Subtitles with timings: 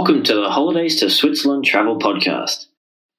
[0.00, 2.68] Welcome to the Holidays to Switzerland Travel Podcast.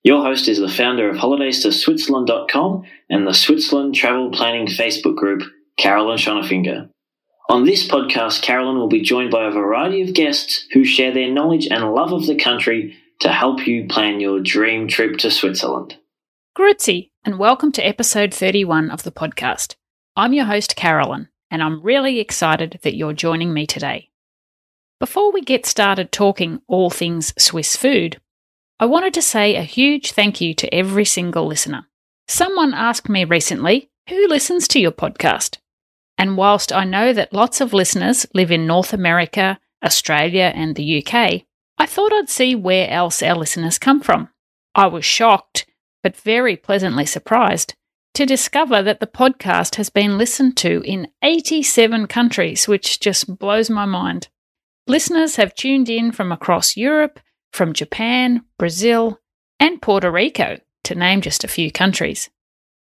[0.01, 5.15] Your host is the founder of holidays to Switzerland.com and the Switzerland Travel Planning Facebook
[5.15, 5.43] group,
[5.77, 6.89] Carolyn Schonefinger.
[7.51, 11.31] On this podcast, Carolyn will be joined by a variety of guests who share their
[11.31, 15.99] knowledge and love of the country to help you plan your dream trip to Switzerland.
[16.57, 19.75] Grüezi, and welcome to episode 31 of the podcast.
[20.15, 24.10] I'm your host, Carolyn, and I'm really excited that you're joining me today.
[25.01, 28.21] Before we get started talking all things Swiss food,
[28.79, 31.87] I wanted to say a huge thank you to every single listener.
[32.27, 35.57] Someone asked me recently, who listens to your podcast?
[36.19, 41.03] And whilst I know that lots of listeners live in North America, Australia, and the
[41.03, 41.45] UK,
[41.79, 44.29] I thought I'd see where else our listeners come from.
[44.75, 45.65] I was shocked,
[46.03, 47.73] but very pleasantly surprised,
[48.13, 53.67] to discover that the podcast has been listened to in 87 countries, which just blows
[53.67, 54.27] my mind.
[54.87, 57.19] Listeners have tuned in from across Europe,
[57.53, 59.19] from Japan, Brazil,
[59.59, 62.29] and Puerto Rico, to name just a few countries.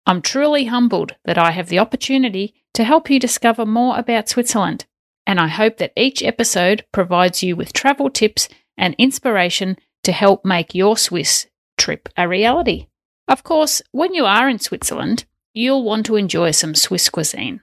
[0.07, 4.87] I'm truly humbled that I have the opportunity to help you discover more about Switzerland,
[5.27, 10.45] and I hope that each episode provides you with travel tips and inspiration to help
[10.45, 11.47] make your Swiss
[11.77, 12.87] trip a reality.
[13.29, 17.61] Of course, when you are in Switzerland, you'll want to enjoy some Swiss cuisine.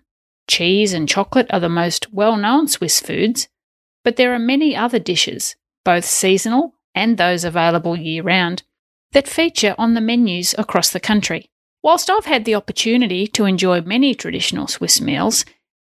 [0.47, 3.47] Cheese and chocolate are the most well known Swiss foods,
[4.03, 8.63] but there are many other dishes, both seasonal and those available year round,
[9.11, 11.49] that feature on the menus across the country.
[11.83, 15.45] Whilst I've had the opportunity to enjoy many traditional Swiss meals,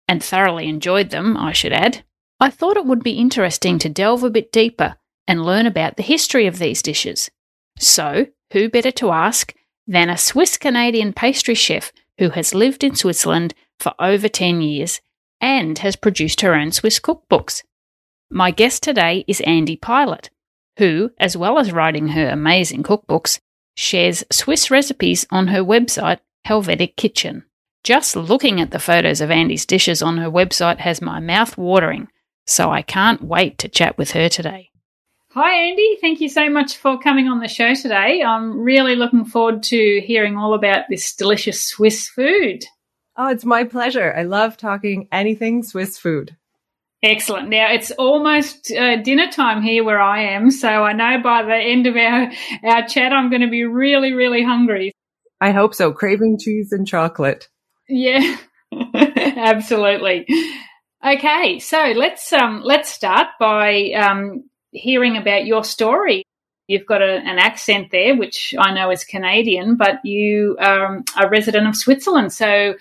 [0.08, 2.04] and thoroughly enjoyed them, I should add,
[2.40, 4.96] I thought it would be interesting to delve a bit deeper
[5.28, 7.30] and learn about the history of these dishes.
[7.78, 9.54] So, who better to ask
[9.86, 15.02] than a Swiss Canadian pastry chef who has lived in Switzerland for over 10 years
[15.42, 17.64] and has produced her own Swiss cookbooks?
[18.30, 20.32] My guest today is Andie Pilot,
[20.78, 23.40] who, as well as writing her amazing cookbooks,
[23.76, 27.46] shares Swiss recipes on her website, Helvetic Kitchen.
[27.86, 32.10] Just looking at the photos of Andie's dishes on her website has my mouth watering,
[32.46, 34.72] so I can't wait to chat with her today.
[35.32, 35.98] Hi, Andie.
[36.02, 38.22] Thank you so much for coming on the show today.
[38.24, 42.66] I'm really looking forward to hearing all about this delicious Swiss food.
[43.16, 44.14] Oh, it's my pleasure.
[44.14, 46.36] I love talking anything Swiss food.
[47.04, 47.50] Excellent.
[47.50, 51.56] Now it's almost uh, dinner time here where I am, so I know by the
[51.56, 52.32] end of our
[52.64, 54.94] our chat I'm going to be really, really hungry.
[55.40, 55.92] I hope so.
[55.92, 57.48] Craving cheese and chocolate.
[57.88, 58.38] Yeah,
[58.96, 60.26] absolutely.
[61.06, 66.24] Okay, so let's um let's start by um hearing about your story.
[66.68, 71.04] You've got a, an accent there, which I know is Canadian, but you are um,
[71.18, 72.34] a resident of Switzerland.
[72.34, 72.74] So,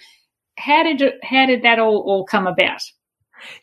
[0.59, 2.81] how did how did that all all come about?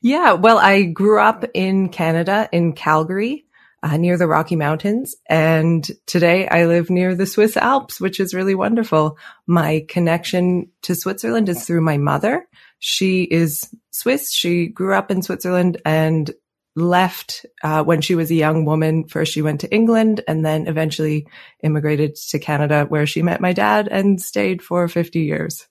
[0.01, 3.45] Yeah, well, I grew up in Canada, in Calgary,
[3.83, 5.15] uh, near the Rocky Mountains.
[5.29, 9.17] And today I live near the Swiss Alps, which is really wonderful.
[9.45, 12.47] My connection to Switzerland is through my mother.
[12.79, 14.31] She is Swiss.
[14.31, 16.31] She grew up in Switzerland and
[16.75, 19.07] left uh, when she was a young woman.
[19.07, 21.27] First, she went to England and then eventually
[21.61, 25.67] immigrated to Canada, where she met my dad and stayed for 50 years.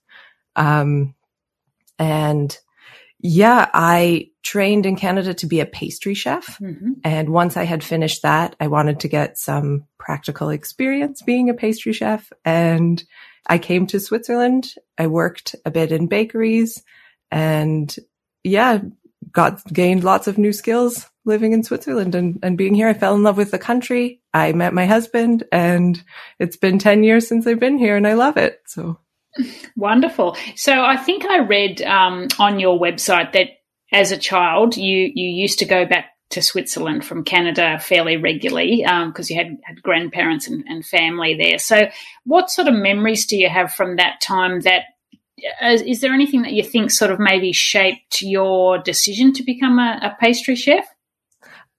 [0.55, 1.15] Um,
[1.99, 2.57] and
[3.22, 6.59] yeah, I trained in Canada to be a pastry chef.
[6.59, 6.93] Mm-hmm.
[7.05, 11.55] And once I had finished that, I wanted to get some practical experience being a
[11.55, 12.32] pastry chef.
[12.44, 13.03] And
[13.47, 14.75] I came to Switzerland.
[14.99, 16.82] I worked a bit in bakeries
[17.31, 17.94] and
[18.43, 18.81] yeah,
[19.31, 22.88] got gained lots of new skills living in Switzerland and, and being here.
[22.88, 24.21] I fell in love with the country.
[24.34, 26.03] I met my husband and
[26.41, 28.61] it's been 10 years since I've been here and I love it.
[28.66, 28.99] So
[29.76, 30.37] Wonderful.
[30.56, 33.48] So I think I read um, on your website that
[33.93, 38.78] as a child you you used to go back to Switzerland from Canada fairly regularly
[38.78, 41.59] because um, you had, had grandparents and, and, family there.
[41.59, 41.88] So
[42.25, 44.60] what sort of memories do you have from that time?
[44.60, 44.84] That
[45.60, 49.78] uh, is there anything that you think sort of maybe shaped your decision to become
[49.78, 50.87] a, a pastry chef?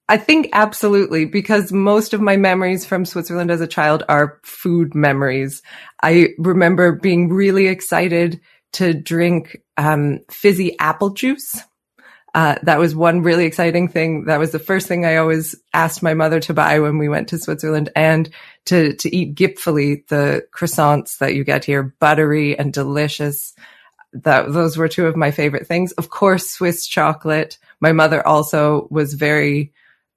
[0.09, 4.93] I think absolutely because most of my memories from Switzerland as a child are food
[4.93, 5.61] memories.
[6.01, 8.41] I remember being really excited
[8.73, 11.55] to drink um, fizzy apple juice.
[12.35, 14.25] Uh, that was one really exciting thing.
[14.25, 17.29] That was the first thing I always asked my mother to buy when we went
[17.29, 18.29] to Switzerland and
[18.65, 23.53] to, to eat Gipfeli, the croissants that you get here, buttery and delicious.
[24.13, 25.91] That, those were two of my favorite things.
[25.93, 27.59] Of course, Swiss chocolate.
[27.79, 29.71] My mother also was very,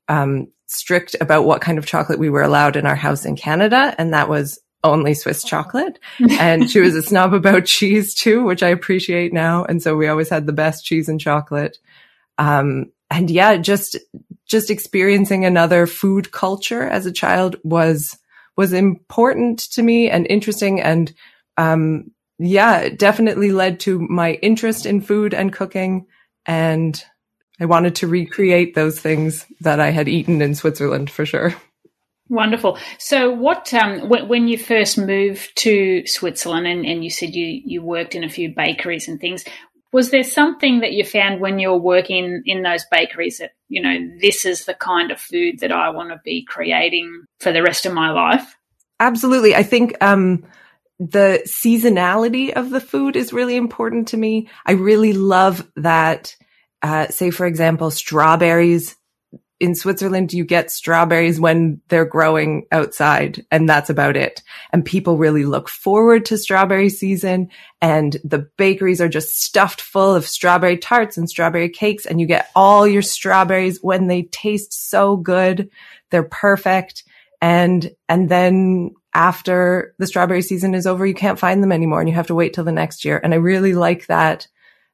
[0.09, 3.95] um, strict about what kind of chocolate we were allowed in our house in Canada.
[3.99, 5.99] And that was only Swiss chocolate.
[6.39, 9.65] and she was a snob about cheese too, which I appreciate now.
[9.65, 11.79] And so we always had the best cheese and chocolate.
[12.39, 13.97] Um, and yeah, just
[14.47, 18.19] just experiencing another food culture as a child was
[18.57, 21.13] was important to me and interesting and
[21.57, 26.07] um, yeah, it definitely led to my interest in food and cooking.
[26.45, 27.03] And
[27.59, 31.55] I wanted to recreate those things that I had eaten in Switzerland for sure.
[32.29, 32.79] Wonderful.
[32.99, 37.63] So, what um, when, when, you first moved to Switzerland, and, and you said you
[37.65, 39.45] you worked in a few bakeries and things,
[39.93, 43.81] was there something that you found when you were working in those bakeries that you
[43.81, 47.63] know this is the kind of food that I want to be creating for the
[47.63, 48.57] rest of my life?
[48.99, 49.55] Absolutely.
[49.55, 50.45] I think um,
[50.99, 54.49] the seasonality of the food is really important to me.
[54.65, 56.35] I really love that.
[56.83, 58.97] Uh, say, for example, strawberries
[59.59, 64.43] in Switzerland, you get strawberries when they're growing outside and that's about it.
[64.71, 67.49] And people really look forward to strawberry season
[67.81, 72.27] and the bakeries are just stuffed full of strawberry tarts and strawberry cakes and you
[72.27, 75.71] get all your strawberries when they taste so good.
[76.11, 77.05] They're perfect.
[77.41, 82.09] And, and then after the strawberry season is over, you can't find them anymore and
[82.09, 83.19] you have to wait till the next year.
[83.25, 84.49] And I really like that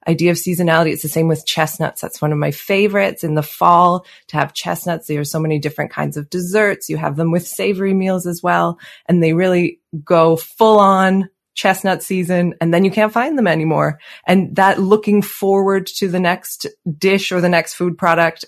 [0.07, 0.93] idea of seasonality.
[0.93, 2.01] It's the same with chestnuts.
[2.01, 5.07] That's one of my favorites in the fall to have chestnuts.
[5.07, 6.89] There are so many different kinds of desserts.
[6.89, 8.79] You have them with savory meals as well.
[9.07, 13.99] And they really go full on chestnut season and then you can't find them anymore.
[14.27, 16.67] And that looking forward to the next
[16.99, 18.47] dish or the next food product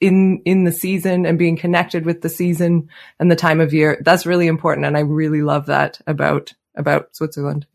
[0.00, 2.88] in in the season and being connected with the season
[3.18, 7.14] and the time of year that's really important and i really love that about about
[7.16, 7.66] switzerland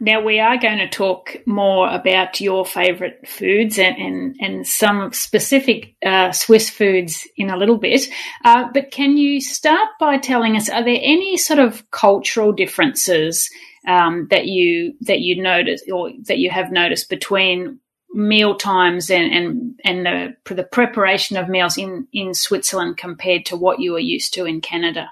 [0.00, 5.12] now we are going to talk more about your favorite foods and and, and some
[5.12, 8.08] specific uh, swiss foods in a little bit
[8.44, 13.48] uh, but can you start by telling us are there any sort of cultural differences
[13.86, 17.78] um, that you that you notice or that you have noticed between
[18.12, 23.56] meal times and and and the the preparation of meals in in Switzerland compared to
[23.56, 25.10] what you are used to in Canada?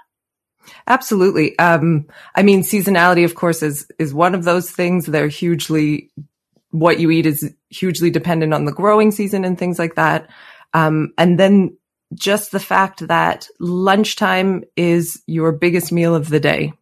[0.87, 1.57] Absolutely.
[1.59, 5.05] Um, I mean, seasonality, of course, is is one of those things.
[5.05, 6.11] They're hugely
[6.71, 10.29] what you eat is hugely dependent on the growing season and things like that.
[10.73, 11.77] Um, and then
[12.13, 16.73] just the fact that lunchtime is your biggest meal of the day.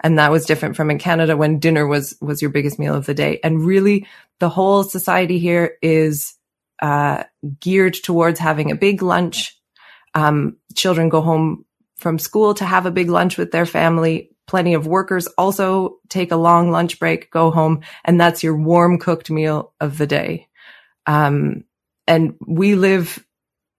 [0.00, 3.06] And that was different from in Canada when dinner was, was your biggest meal of
[3.06, 3.40] the day.
[3.42, 4.06] And really
[4.40, 6.34] the whole society here is,
[6.80, 7.24] uh,
[7.60, 9.58] geared towards having a big lunch.
[10.14, 11.65] Um, children go home
[11.96, 14.30] from school to have a big lunch with their family.
[14.46, 18.98] Plenty of workers also take a long lunch break, go home, and that's your warm
[18.98, 20.48] cooked meal of the day.
[21.06, 21.64] Um,
[22.06, 23.24] and we live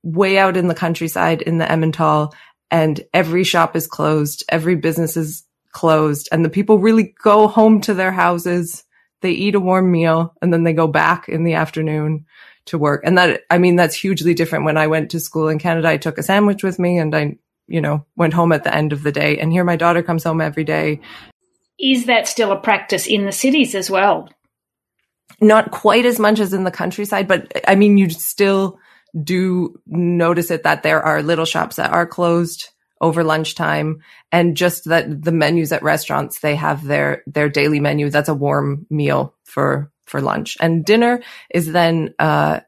[0.03, 2.33] way out in the countryside in the Emmental
[2.69, 4.43] and every shop is closed.
[4.49, 8.83] Every business is closed and the people really go home to their houses.
[9.21, 12.25] They eat a warm meal and then they go back in the afternoon
[12.65, 13.01] to work.
[13.05, 14.65] And that, I mean, that's hugely different.
[14.65, 17.37] When I went to school in Canada, I took a sandwich with me and I,
[17.67, 19.37] you know, went home at the end of the day.
[19.37, 21.01] And here my daughter comes home every day.
[21.79, 24.29] Is that still a practice in the cities as well?
[25.39, 28.79] Not quite as much as in the countryside, but I mean, you still
[29.23, 32.69] do notice it that there are little shops that are closed
[32.99, 38.09] over lunchtime and just that the menus at restaurants they have their their daily menu
[38.09, 41.21] that's a warm meal for for lunch and dinner
[41.53, 42.59] is then uh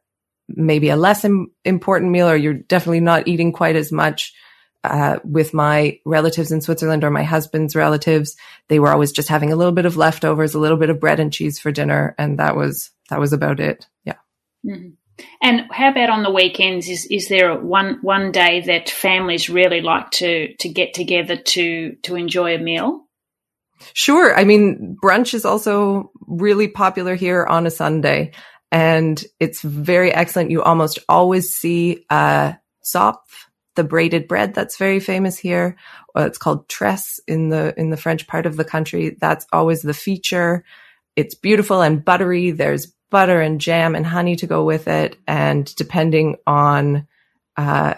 [0.48, 4.34] maybe a less Im- important meal or you're definitely not eating quite as much
[4.83, 8.36] uh, with my relatives in Switzerland or my husband's relatives,
[8.67, 11.19] they were always just having a little bit of leftovers, a little bit of bread
[11.19, 13.88] and cheese for dinner, and that was that was about it.
[14.05, 14.15] Yeah.
[14.65, 14.89] Mm-hmm.
[15.41, 16.88] And how about on the weekends?
[16.88, 21.95] Is is there one one day that families really like to to get together to
[22.03, 23.05] to enjoy a meal?
[23.93, 24.38] Sure.
[24.38, 28.31] I mean, brunch is also really popular here on a Sunday,
[28.71, 30.51] and it's very excellent.
[30.51, 33.17] You almost always see uh, Zopf,
[33.79, 35.77] the braided bread that's very famous here.
[36.13, 39.15] Uh, it's called tresse in the in the French part of the country.
[39.21, 40.65] That's always the feature.
[41.15, 42.51] It's beautiful and buttery.
[42.51, 45.15] There's butter and jam and honey to go with it.
[45.25, 47.07] And depending on
[47.55, 47.93] uh,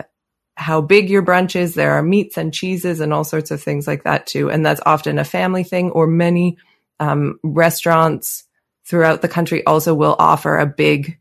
[0.55, 3.88] how big your brunch is, there are meats and cheeses and all sorts of things
[3.88, 4.51] like that too.
[4.51, 6.59] And that's often a family thing or many
[7.00, 8.43] um, restaurants
[8.85, 11.17] throughout the country also will offer a big,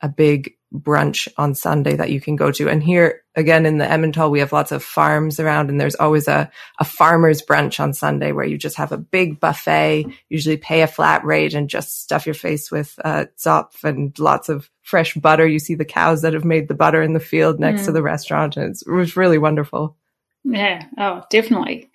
[0.00, 2.68] a big brunch on Sunday that you can go to.
[2.68, 6.28] And here again in the Emmental, we have lots of farms around and there's always
[6.28, 10.82] a, a farmer's brunch on Sunday where you just have a big buffet, usually pay
[10.82, 15.14] a flat rate and just stuff your face with, uh, zopf and lots of fresh
[15.14, 15.46] butter.
[15.46, 17.86] You see the cows that have made the butter in the field next mm.
[17.86, 18.56] to the restaurant.
[18.56, 19.96] And it was really wonderful.
[20.44, 20.86] Yeah.
[20.96, 21.90] Oh, definitely.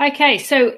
[0.00, 0.38] Okay.
[0.38, 0.76] So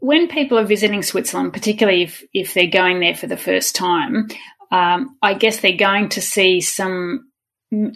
[0.00, 4.28] when people are visiting Switzerland, particularly if, if they're going there for the first time,
[4.70, 7.30] um, I guess they're going to see some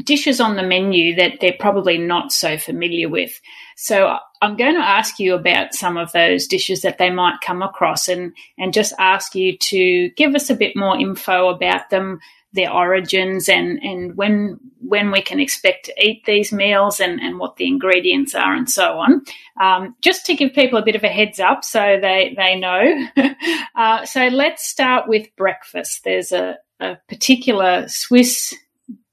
[0.05, 3.41] dishes on the menu that they're probably not so familiar with.
[3.77, 7.61] So I'm going to ask you about some of those dishes that they might come
[7.61, 12.21] across and, and just ask you to give us a bit more info about them,
[12.53, 17.39] their origins and, and when when we can expect to eat these meals and, and
[17.39, 19.25] what the ingredients are and so on.
[19.59, 23.09] Um, just to give people a bit of a heads up so they, they know.
[23.75, 26.05] uh, so let's start with breakfast.
[26.05, 28.55] There's a, a particular Swiss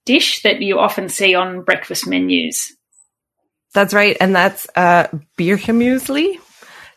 [0.06, 2.76] dish that you often see on breakfast menus.
[3.74, 4.18] That's right.
[4.20, 6.40] And that's uh, Birchermuesli.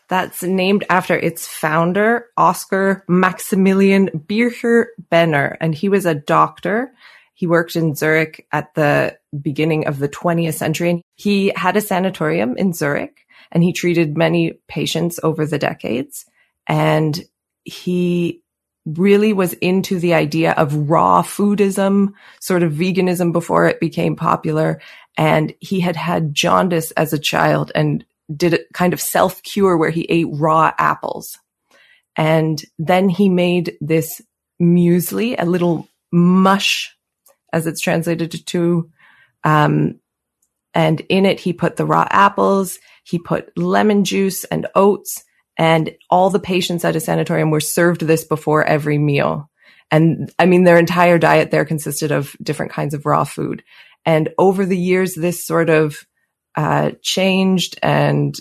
[0.07, 5.57] That's named after its founder, Oscar Maximilian Bircher Benner.
[5.59, 6.93] And he was a doctor.
[7.33, 10.89] He worked in Zurich at the beginning of the 20th century.
[10.91, 16.25] And he had a sanatorium in Zurich and he treated many patients over the decades.
[16.67, 17.19] And
[17.63, 18.43] he
[18.85, 24.79] really was into the idea of raw foodism, sort of veganism before it became popular.
[25.17, 29.77] And he had had jaundice as a child and did a kind of self cure
[29.77, 31.37] where he ate raw apples.
[32.15, 34.21] And then he made this
[34.61, 36.95] muesli, a little mush,
[37.51, 38.89] as it's translated to,
[39.43, 39.99] um,
[40.73, 45.24] and in it he put the raw apples, he put lemon juice and oats,
[45.57, 49.49] and all the patients at a sanatorium were served this before every meal.
[49.91, 53.63] And I mean, their entire diet there consisted of different kinds of raw food.
[54.05, 56.05] And over the years, this sort of
[56.55, 58.35] uh, changed and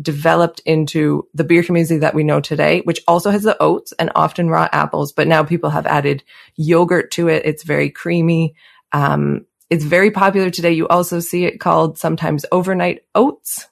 [0.00, 4.48] developed into the Birchermuesli that we know today, which also has the oats and often
[4.48, 5.12] raw apples.
[5.12, 6.22] But now people have added
[6.56, 7.42] yogurt to it.
[7.44, 8.54] It's very creamy.
[8.92, 10.72] Um, it's very popular today.
[10.72, 13.66] You also see it called sometimes overnight oats.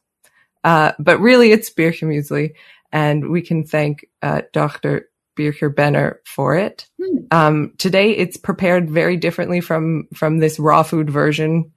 [0.64, 2.54] Uh, but really it's Birchermuesli
[2.92, 5.08] and we can thank uh, Dr.
[5.36, 6.88] Bircher Benner for it.
[7.00, 7.18] Hmm.
[7.30, 11.72] Um, today, it's prepared very differently from from this raw food version.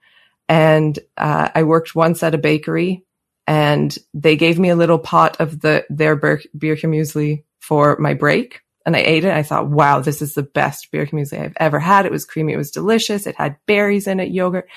[0.47, 3.05] And uh, I worked once at a bakery,
[3.45, 8.61] and they gave me a little pot of the their Birchermuesli for my break.
[8.85, 9.33] And I ate it.
[9.33, 12.05] I thought, wow, this is the best Bircher muesli I've ever had.
[12.05, 12.53] It was creamy.
[12.53, 13.27] It was delicious.
[13.27, 14.67] It had berries in it, yogurt.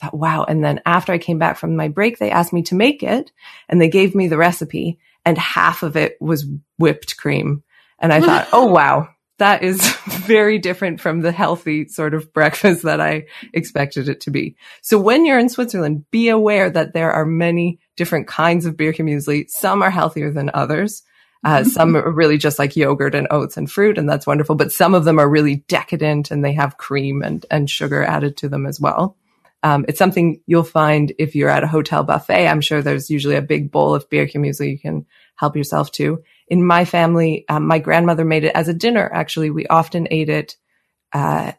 [0.00, 0.44] I thought, wow.
[0.44, 3.30] And then after I came back from my break, they asked me to make it
[3.68, 6.46] and they gave me the recipe and half of it was
[6.78, 7.62] whipped cream.
[7.98, 9.08] And I thought, oh, wow,
[9.40, 14.30] that is very different from the healthy sort of breakfast that I expected it to
[14.30, 14.56] be.
[14.82, 19.48] So when you're in Switzerland, be aware that there are many different kinds of Birchermuesli.
[19.48, 21.02] Some are healthier than others.
[21.42, 24.54] Uh, some are really just like yogurt and oats and fruit, and that's wonderful.
[24.54, 28.36] But some of them are really decadent and they have cream and, and sugar added
[28.38, 29.16] to them as well.
[29.62, 32.48] Um, it's something you'll find if you're at a hotel buffet.
[32.48, 36.22] I'm sure there's usually a big bowl of beer Birchermuesli you can help yourself to.
[36.48, 39.10] In my family, um, my grandmother made it as a dinner.
[39.12, 40.56] Actually, we often ate it
[41.12, 41.52] uh,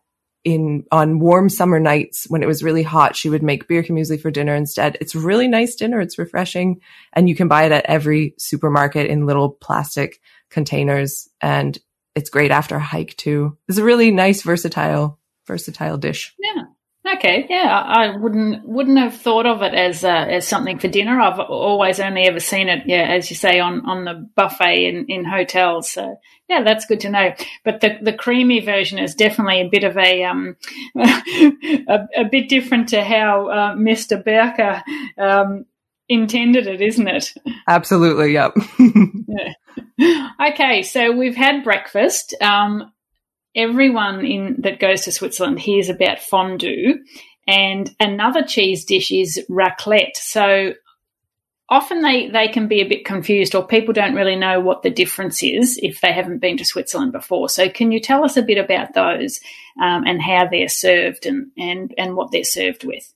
[0.43, 3.15] in on warm summer nights when it was really hot.
[3.15, 4.97] She would make beer Birchermuesli for dinner instead.
[4.99, 6.01] It's really nice dinner.
[6.01, 6.81] It's refreshing,
[7.13, 11.29] and you can buy it at every supermarket in little plastic containers.
[11.39, 11.77] And
[12.15, 13.57] it's great after a hike too.
[13.67, 16.33] It's a really nice, versatile, versatile dish.
[16.39, 16.63] Yeah.
[17.03, 21.19] Okay, yeah, I wouldn't wouldn't have thought of it as uh, as something for dinner.
[21.19, 25.05] I've always only ever seen it, yeah, as you say, on, on the buffet in,
[25.07, 25.89] in hotels.
[25.89, 26.17] So
[26.47, 27.33] yeah, that's good to know.
[27.65, 30.55] But the the creamy version is definitely a bit of a um
[30.95, 34.83] a, a bit different to how uh, Mister Bircher
[35.17, 35.65] um,
[36.07, 37.33] intended it, isn't it?
[37.67, 38.33] Absolutely.
[38.33, 38.57] Yep.
[39.97, 40.29] yeah.
[40.51, 42.35] Okay, so we've had breakfast.
[42.41, 42.91] Um,
[43.55, 46.99] everyone in that goes to Switzerland hears about fondue,
[47.47, 50.15] and another cheese dish is raclette.
[50.15, 50.73] So
[51.71, 54.89] often they, they can be a bit confused or people don't really know what the
[54.89, 57.47] difference is if they haven't been to Switzerland before.
[57.47, 59.39] So can you tell us a bit about those
[59.81, 63.13] um, and how they're served and, and, and what they're served with?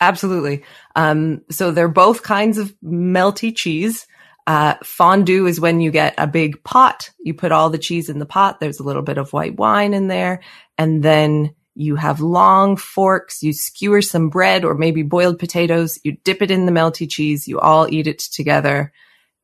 [0.00, 0.64] Absolutely.
[0.96, 4.06] Um, so they're both kinds of melty cheese.
[4.46, 7.10] Uh, fondue is when you get a big pot.
[7.20, 8.58] You put all the cheese in the pot.
[8.58, 10.40] There's a little bit of white wine in there.
[10.78, 13.42] And then you have long forks.
[13.42, 15.98] You skewer some bread or maybe boiled potatoes.
[16.02, 17.46] You dip it in the melty cheese.
[17.46, 18.92] You all eat it together.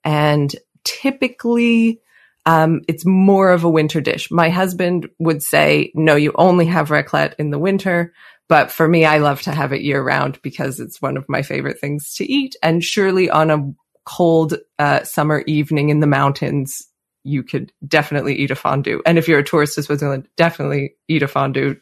[0.05, 2.01] And typically,
[2.45, 4.31] um, it's more of a winter dish.
[4.31, 8.13] My husband would say, no, you only have raclette in the winter.
[8.49, 11.43] But for me, I love to have it year round because it's one of my
[11.43, 12.57] favorite things to eat.
[12.63, 13.73] And surely on a
[14.09, 16.89] cold uh, summer evening in the mountains,
[17.25, 19.03] you could definitely eat a fondue.
[19.05, 21.77] And if you're a tourist to Switzerland, definitely eat a fondue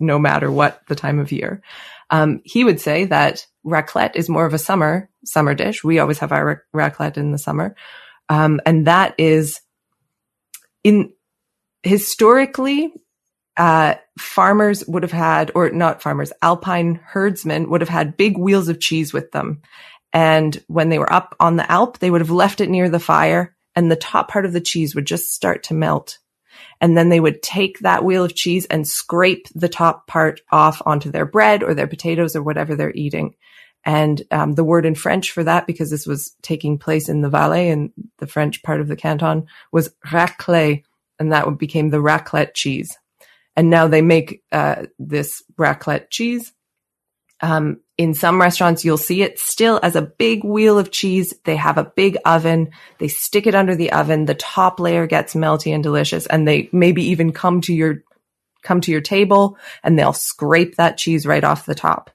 [0.00, 1.60] no matter what the time of year.
[2.08, 5.84] Um, he would say that raclette is more of a summer, summer dish.
[5.84, 7.76] We always have our raclette in the summer.
[8.30, 9.60] Um, and that is
[10.84, 11.12] in
[11.82, 12.94] historically,
[13.58, 18.68] uh, farmers would have had, or not farmers, alpine herdsmen would have had big wheels
[18.68, 19.60] of cheese with them.
[20.12, 23.00] And when they were up on the Alp, they would have left it near the
[23.00, 26.18] fire and the top part of the cheese would just start to melt.
[26.80, 30.82] And then they would take that wheel of cheese and scrape the top part off
[30.84, 33.36] onto their bread or their potatoes or whatever they're eating.
[33.84, 37.28] And um, the word in French for that, because this was taking place in the
[37.28, 40.82] Valais and the French part of the canton, was raclette,
[41.18, 42.96] and that became the raclette cheese.
[43.56, 46.52] And now they make uh, this raclette cheese.
[47.40, 51.34] Um, in some restaurants, you'll see it still as a big wheel of cheese.
[51.44, 52.70] They have a big oven.
[52.98, 54.24] They stick it under the oven.
[54.24, 56.26] The top layer gets melty and delicious.
[56.26, 58.02] And they maybe even come to your,
[58.62, 62.10] come to your table and they'll scrape that cheese right off the top.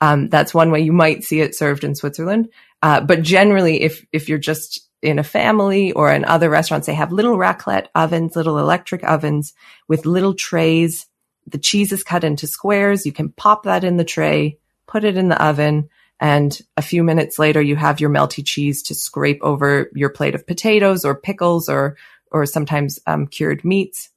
[0.00, 2.48] Um, that's one way you might see it served in Switzerland.
[2.82, 6.94] Uh, but generally, if, if you're just in a family or in other restaurants, they
[6.94, 9.54] have little raclette ovens, little electric ovens
[9.88, 11.06] with little trays.
[11.46, 13.06] The cheese is cut into squares.
[13.06, 15.88] You can pop that in the tray, put it in the oven,
[16.20, 20.34] and a few minutes later, you have your melty cheese to scrape over your plate
[20.34, 21.96] of potatoes or pickles or,
[22.30, 24.10] or sometimes um, cured meats.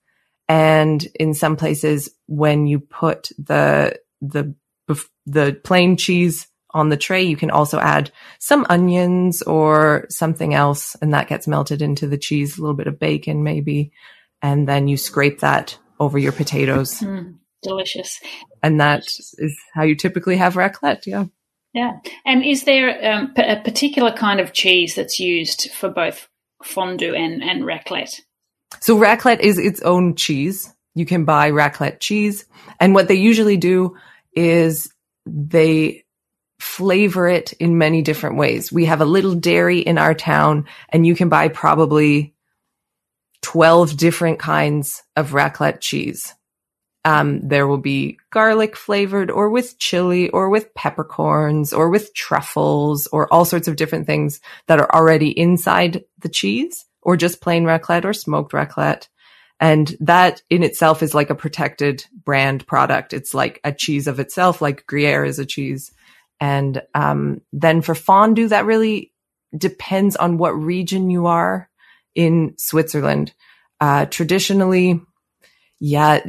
[0.48, 4.56] And in some places, when you put the, the,
[5.26, 10.96] the plain cheese on the tray, you can also add some onions or something else,
[11.02, 13.92] and that gets melted into the cheese, a little bit of bacon maybe,
[14.42, 17.00] and then you scrape that over your potatoes.
[17.00, 18.20] Mm, delicious.
[18.64, 19.04] And that
[19.38, 21.26] is how you typically have raclette, yeah.
[21.74, 22.00] Yeah.
[22.26, 26.28] And is there um, a particular kind of cheese that's used for both
[26.64, 28.22] fondue and, and raclette?
[28.82, 30.74] So raclette is its own cheese.
[30.96, 32.46] You can buy raclette cheese.
[32.80, 33.96] And what they usually do
[34.34, 34.92] is
[35.26, 36.04] they
[36.60, 38.72] flavor it in many different ways.
[38.72, 42.34] We have a little dairy in our town and you can buy probably
[43.48, 46.36] 12 different kinds of raclette cheese.
[47.06, 53.08] Um, there will be garlic flavored or with chili or with peppercorns or with truffles
[53.08, 57.64] or all sorts of different things that are already inside the cheese or just plain
[57.64, 59.08] raclette or smoked raclette.
[59.62, 63.14] And that in itself is like a protected brand product.
[63.14, 65.94] It's like a cheese of itself, like Gruyere is a cheese.
[66.42, 69.14] And um, then for fondue, that really
[69.58, 71.70] depends on what region you are
[72.18, 73.32] in Switzerland.
[73.80, 75.00] Uh, traditionally,
[75.80, 76.20] yeah,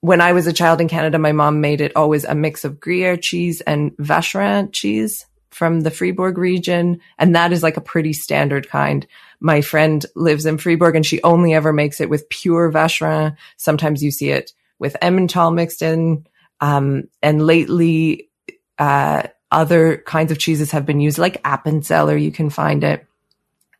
[0.00, 2.80] when I was a child in Canada, my mom made it always a mix of
[2.80, 7.00] Gruyere cheese and Vacherin cheese from the Fribourg region.
[7.18, 9.06] And that is like a pretty standard kind.
[9.38, 13.36] My friend lives in Fribourg and she only ever makes it with pure Vacherin.
[13.56, 16.26] Sometimes you see it with Emmental mixed in.
[16.60, 18.30] Um, and lately
[18.78, 22.20] uh, other kinds of cheeses have been used, like Appenzeller.
[22.20, 23.06] You can find it.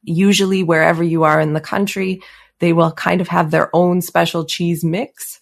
[0.02, 2.22] Usually, wherever you are in the country,
[2.58, 5.40] they will kind of have their own special cheese mix.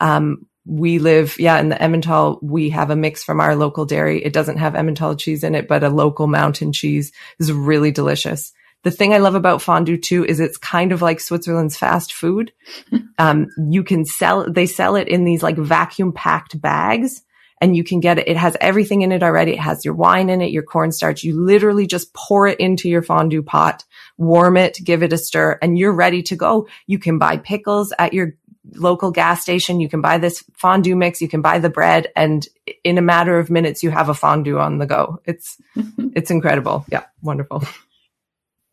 [0.00, 4.24] Um, we live, yeah, in the Emmental, we have a mix from our local dairy.
[4.24, 8.52] It doesn't have Emmental cheese in it, but a local mountain cheese is really delicious.
[8.82, 12.52] The thing I love about fondue too is it's kind of like Switzerland's fast food.
[13.16, 17.22] Um, you can sell, they sell it in these like vacuum packed bags
[17.64, 18.28] and you can get it.
[18.28, 19.52] It has everything in it already.
[19.52, 21.24] It has your wine in it, your cornstarch.
[21.24, 23.86] You literally just pour it into your fondue pot,
[24.18, 26.68] warm it, give it a stir, and you're ready to go.
[26.86, 28.34] You can buy pickles at your
[28.74, 29.80] local gas station.
[29.80, 31.22] You can buy this fondue mix.
[31.22, 32.46] You can buy the bread and
[32.84, 35.22] in a matter of minutes, you have a fondue on the go.
[35.24, 35.56] It's,
[36.14, 36.84] it's incredible.
[36.92, 37.04] Yeah.
[37.22, 37.62] Wonderful.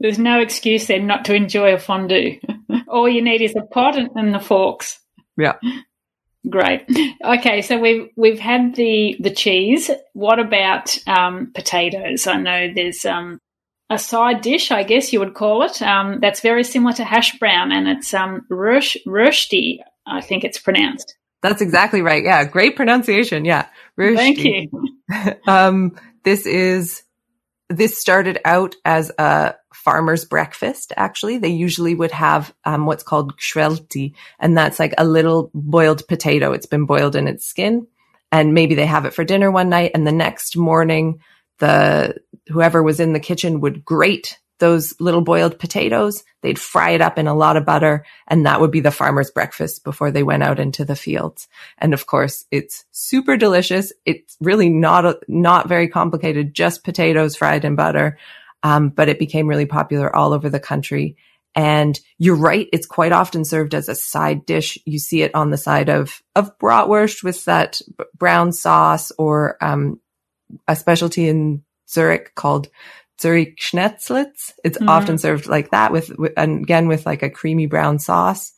[0.01, 2.41] There's no excuse then not to enjoy a fondue.
[2.89, 4.99] All you need is a pot and the forks.
[5.37, 5.53] Yeah.
[6.49, 6.89] Great.
[7.23, 9.91] Okay, so we've we've had the the cheese.
[10.13, 12.25] What about um, potatoes?
[12.25, 13.39] I know there's um,
[13.91, 15.81] a side dish, I guess you would call it.
[15.81, 20.57] Um, that's very similar to hash brown, and it's um, rush, rösti, I think it's
[20.57, 21.15] pronounced.
[21.43, 22.23] That's exactly right.
[22.23, 23.45] Yeah, great pronunciation.
[23.45, 23.67] Yeah,
[23.99, 24.15] rösti.
[24.15, 25.37] Thank you.
[25.47, 27.03] um, this is
[27.69, 30.93] this started out as a farmer's breakfast.
[30.95, 36.07] Actually, they usually would have um, what's called gschwellti, and that's like a little boiled
[36.07, 36.53] potato.
[36.53, 37.87] It's been boiled in its skin,
[38.31, 41.19] and maybe they have it for dinner one night, and the next morning,
[41.59, 42.15] the
[42.47, 46.23] whoever was in the kitchen would grate those little boiled potatoes.
[46.41, 49.31] They'd fry it up in a lot of butter and that would be the farmer's
[49.31, 51.49] breakfast before they went out into the fields.
[51.79, 53.91] And of course, it's super delicious.
[54.05, 58.17] It's really not, not very complicated, just potatoes fried in butter.
[58.63, 61.15] Um, but it became really popular all over the country.
[61.55, 62.69] And you're right.
[62.71, 64.77] It's quite often served as a side dish.
[64.85, 67.81] You see it on the side of, of bratwurst with that
[68.17, 69.99] brown sauce or, um,
[70.67, 72.69] a specialty in Zurich called
[73.21, 74.53] Zurich Schnetzlitz.
[74.63, 74.87] It's mm.
[74.87, 78.53] often served like that with, with, and again, with like a creamy brown sauce.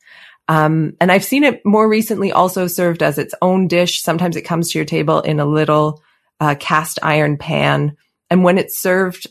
[0.46, 4.02] Um, and I've seen it more recently also served as its own dish.
[4.02, 6.02] Sometimes it comes to your table in a little
[6.38, 7.96] uh, cast iron pan.
[8.30, 9.26] And when it's served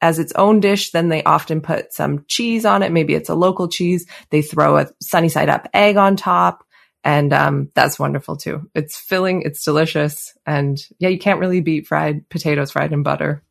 [0.00, 2.92] as its own dish, then they often put some cheese on it.
[2.92, 4.06] Maybe it's a local cheese.
[4.30, 6.64] They throw a sunny side up egg on top.
[7.02, 8.68] And um, that's wonderful too.
[8.74, 10.36] It's filling, it's delicious.
[10.44, 13.44] And yeah, you can't really beat fried potatoes fried in butter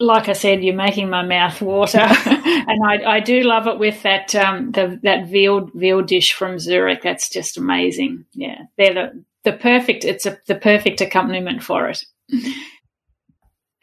[0.00, 4.02] like I said, you're making my mouth water, and I, I, do love it with
[4.02, 7.02] that um, the, that veal veal dish from Zurich.
[7.02, 8.24] That's just amazing.
[8.32, 10.04] Yeah, they're the, the perfect.
[10.04, 12.04] It's a, the perfect accompaniment for it.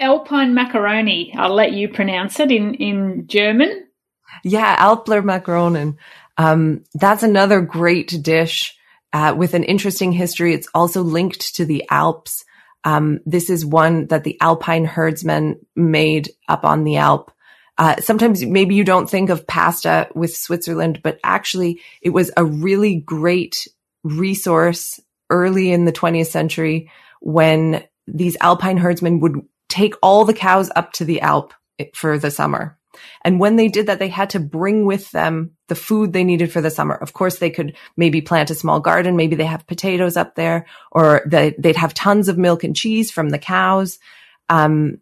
[0.02, 1.34] Alpine macaroni.
[1.38, 3.88] I'll let you pronounce it in in German.
[4.44, 5.98] Yeah, Älplermagronen.
[6.38, 8.76] Um, that's another great dish
[9.14, 10.54] uh, with an interesting history.
[10.54, 12.44] It's also linked to the Alps.
[12.84, 17.32] Um, this is one that the Alpine herdsmen made up on the Alp.
[17.78, 22.46] Uh, sometimes maybe you don't think of pasta with Switzerland, but actually it was a
[22.46, 23.68] really great
[24.04, 30.70] resource early in the 20th century when these Alpine herdsmen would take all the cows
[30.76, 31.54] up to the Alp
[31.96, 32.78] for the summer.
[33.24, 36.52] And when they did that, they had to bring with them the food they needed
[36.52, 36.96] for the summer.
[36.96, 39.16] Of course, they could maybe plant a small garden.
[39.16, 43.10] Maybe they have potatoes up there or they, would have tons of milk and cheese
[43.10, 43.98] from the cows.
[44.50, 45.00] Um,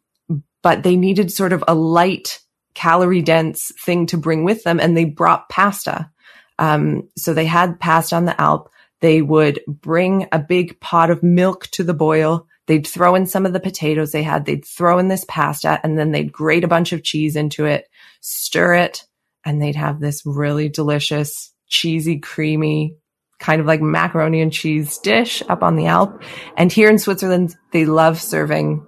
[0.61, 2.39] but they needed sort of a light,
[2.75, 4.79] calorie dense thing to bring with them.
[4.79, 6.11] And they brought pasta.
[6.59, 8.69] Um, so they had pasta on the Alp.
[9.01, 13.47] They would bring a big pot of milk to the boil They'd throw in some
[13.47, 14.45] of the potatoes they had.
[14.45, 17.89] They'd throw in this pasta and then they'd grate a bunch of cheese into it,
[18.21, 19.05] stir it,
[19.43, 22.95] and they'd have this really delicious, cheesy, creamy,
[23.39, 26.21] kind of like macaroni and cheese dish up on the Alp.
[26.57, 28.85] And here in Switzerland, they love serving,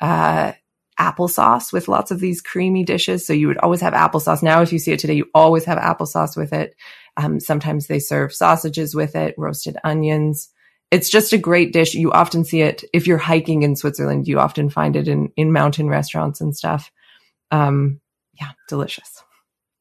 [0.00, 0.52] uh,
[1.00, 3.26] applesauce with lots of these creamy dishes.
[3.26, 4.44] So you would always have applesauce.
[4.44, 6.76] Now, if you see it today, you always have applesauce with it.
[7.16, 10.50] Um, sometimes they serve sausages with it, roasted onions
[10.94, 11.94] it's just a great dish.
[11.94, 14.28] You often see it if you're hiking in Switzerland.
[14.28, 16.92] You often find it in in mountain restaurants and stuff.
[17.50, 18.00] Um,
[18.40, 19.24] yeah, delicious.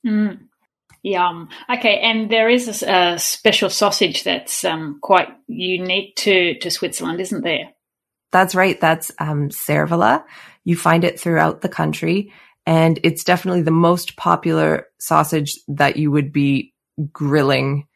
[0.05, 0.39] Mm,
[1.03, 1.49] yum.
[1.69, 7.21] Okay, and there is a, a special sausage that's um, quite unique to to Switzerland,
[7.21, 7.69] isn't there?
[8.31, 8.81] That's right.
[8.81, 9.51] That's um.
[10.65, 12.33] You find it throughout the country,
[12.65, 16.73] and it's definitely the most popular sausage that you would be
[17.11, 17.87] grilling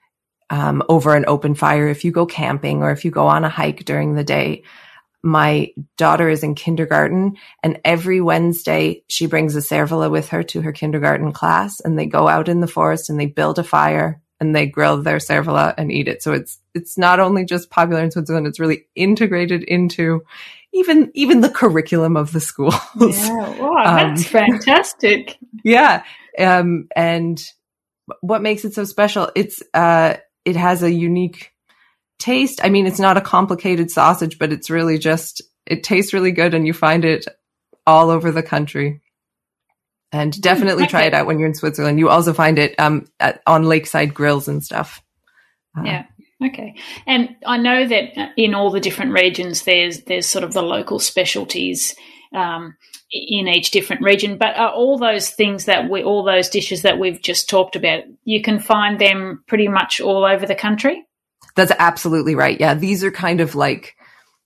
[0.50, 3.50] um, over an open fire if you go camping or if you go on a
[3.50, 4.64] hike during the day.
[5.24, 10.62] My daughter is in kindergarten and every Wednesday she brings a cervelat with her to
[10.62, 14.22] her kindergarten class and they go out in the forest and they build a fire
[14.40, 16.22] and they grill their cervelat and eat it.
[16.22, 20.24] So it's, it's not only just popular in Switzerland, it's really integrated into
[20.74, 22.76] even, even the curriculum of the schools.
[22.96, 23.60] Yeah.
[23.60, 23.84] Wow.
[23.84, 25.38] That's um, fantastic.
[25.64, 26.04] Yeah.
[26.38, 27.44] Um, and
[28.22, 29.32] what makes it so special?
[29.36, 31.52] It's, uh, it has a unique
[32.20, 32.62] taste.
[32.64, 36.54] I mean, it's not a complicated sausage, but it's really just, it tastes really good
[36.54, 37.26] and you find it
[37.86, 39.02] all over the country.
[40.14, 40.90] And hmm, definitely okay.
[40.90, 42.00] try it out when you're in Switzerland.
[42.00, 45.04] You also find it um, at, on lakeside grills and stuff.
[45.78, 46.06] Uh, yeah.
[46.42, 46.76] Okay.
[47.06, 51.00] And I know that in all the different regions, there's there's sort of the local
[51.00, 51.94] specialties
[52.34, 52.78] um,
[53.12, 54.38] in each different region.
[54.38, 58.04] But are all those things that we, all those dishes that we've just talked about,
[58.24, 61.06] you can find them pretty much all over the country?
[61.56, 62.60] That's absolutely right.
[62.60, 62.74] Yeah.
[62.74, 63.96] These are kind of like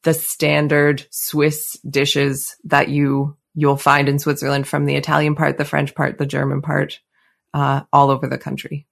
[0.04, 5.66] the standard Swiss dishes that you, you'll find in Switzerland from the Italian part, the
[5.66, 7.00] French part, the German part,
[7.54, 8.88] uh, all over the country.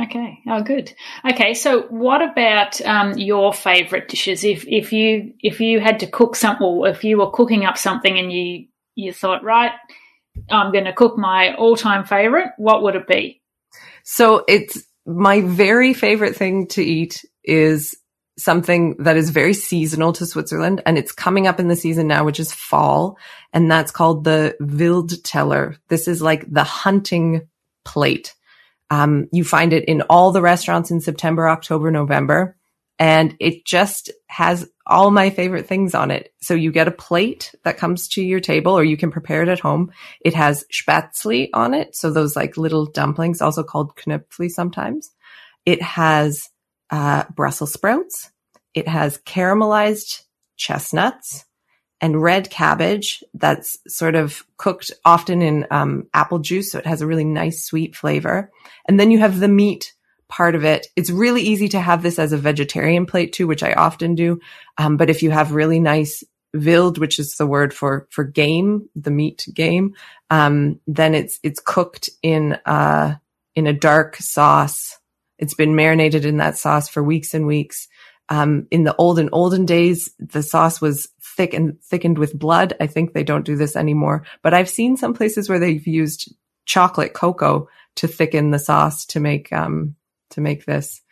[0.00, 0.38] Okay.
[0.46, 0.92] Oh, good.
[1.28, 1.54] Okay.
[1.54, 4.44] So, what about um, your favourite dishes?
[4.44, 7.78] If if you if you had to cook something, or if you were cooking up
[7.78, 8.66] something and you
[8.98, 9.72] you thought, right,
[10.50, 13.40] I'm going to cook my all time favorite, what would it be?
[14.02, 17.96] So it's my very favorite thing to eat is
[18.36, 22.24] something that is very seasonal to Switzerland and it's coming up in the season now,
[22.24, 23.18] which is fall.
[23.52, 25.76] And that's called the Wildteller.
[25.88, 27.48] This is like the hunting
[27.84, 28.34] plate.
[28.90, 32.57] Um, you find it in all the restaurants in September, October, November
[32.98, 36.32] and it just has all my favorite things on it.
[36.40, 39.48] So you get a plate that comes to your table or you can prepare it
[39.48, 39.92] at home.
[40.20, 41.94] It has spätzle on it.
[41.94, 45.10] So those like little dumplings, also called knöpfli sometimes.
[45.64, 46.48] It has,
[46.90, 48.30] uh, Brussels sprouts.
[48.74, 50.22] It has caramelized
[50.56, 51.44] chestnuts
[52.00, 56.72] and red cabbage that's sort of cooked often in um, apple juice.
[56.72, 58.50] So it has a really nice sweet flavor.
[58.86, 59.94] And then you have the meat
[60.28, 60.86] part of it.
[60.94, 64.40] It's really easy to have this as a vegetarian plate too, which I often do.
[64.76, 66.22] Um, but if you have really nice
[66.54, 69.94] wild, which is the word for, for game, the meat game,
[70.30, 73.16] um, then it's, it's cooked in, uh,
[73.54, 74.98] in a dark sauce,
[75.38, 77.88] It's been marinated in that sauce for weeks and weeks.
[78.28, 82.74] Um, in the olden, olden days, the sauce was thick and thickened with blood.
[82.80, 86.34] I think they don't do this anymore, but I've seen some places where they've used
[86.66, 89.94] chocolate cocoa to thicken the sauce to make, um,
[90.30, 91.02] to make this,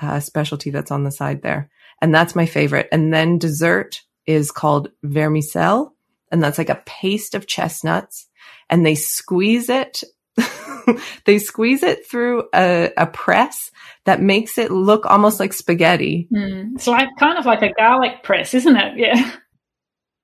[0.00, 1.70] uh, specialty that's on the side there.
[2.00, 2.88] And that's my favorite.
[2.92, 5.92] And then dessert is called vermicelle.
[6.30, 8.26] And that's like a paste of chestnuts
[8.68, 10.02] and they squeeze it
[11.24, 13.70] they squeeze it through a, a, press
[14.04, 16.28] that makes it look almost like spaghetti.
[16.30, 16.74] Mm.
[16.74, 18.98] It's like kind of like a garlic press, isn't it?
[18.98, 19.32] Yeah.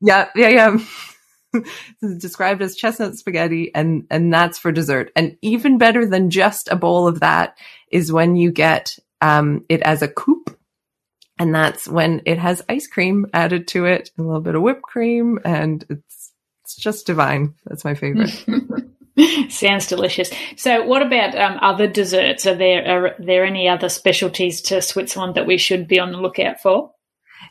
[0.02, 0.78] Yeah, yeah, yeah.
[2.18, 5.12] described as chestnut spaghetti and and that's for dessert.
[5.16, 7.58] And even better than just a bowl of that
[7.90, 10.56] is when you get um, it as a coupe.
[11.38, 14.82] And that's when it has ice cream added to it, a little bit of whipped
[14.82, 17.54] cream, and it's it's just divine.
[17.66, 18.30] That's my favorite.
[19.50, 20.30] Sounds delicious.
[20.56, 22.46] So, what about um, other desserts?
[22.46, 26.18] Are there are there any other specialties to Switzerland that we should be on the
[26.18, 26.91] lookout for?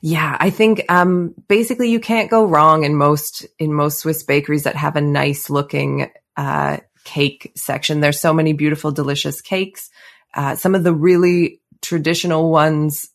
[0.01, 4.63] Yeah, I think um, basically you can't go wrong in most in most Swiss bakeries
[4.63, 7.99] that have a nice looking uh, cake section.
[7.99, 9.89] There's so many beautiful, delicious cakes.
[10.33, 13.09] Uh, some of the really traditional ones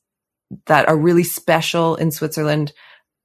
[0.66, 2.72] that are really special in Switzerland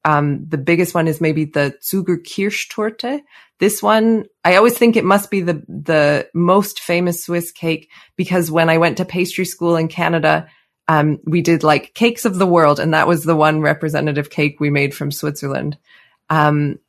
[0.04, 3.22] um, the biggest one is maybe the Zuger Kirschtorte.
[3.60, 8.50] This one, I always think it must be the, the most famous Swiss cake because
[8.50, 10.48] when I went to pastry school in Canada,
[10.92, 14.60] um, we did like cakes of the world and that was the one representative cake
[14.60, 15.78] we made from Switzerland.
[16.30, 16.80] Um,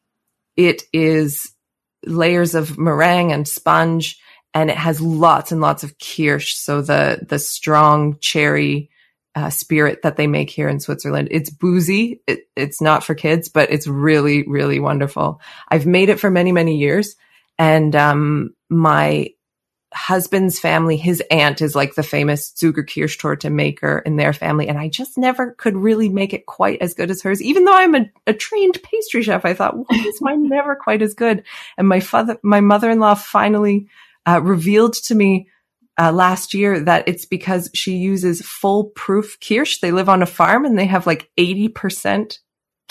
[0.56, 1.52] it is
[2.04, 4.18] layers of meringue and sponge
[4.54, 6.56] and it has lots and lots of kirsch.
[6.56, 8.90] So the, the strong cherry,
[9.36, 11.28] uh, spirit that they make here in Switzerland.
[11.30, 12.22] It's boozy.
[12.26, 15.40] It, it's not for kids, but it's really, really wonderful.
[15.68, 17.14] I've made it for many, many years.
[17.56, 19.28] And, um, my
[19.94, 24.68] husband's family, his aunt is like the famous Zuger Kirschtorte maker in their family.
[24.68, 27.42] And I just never could really make it quite as good as hers.
[27.42, 31.02] Even though I'm a, a trained pastry chef, I thought, why is mine never quite
[31.02, 31.44] as good?
[31.76, 33.88] And my father, my mother-in-law finally,
[34.26, 35.48] uh, revealed to me
[35.98, 39.78] uh, last year that it's because she uses full proof kirsch.
[39.80, 42.38] They live on a farm and they have like 80%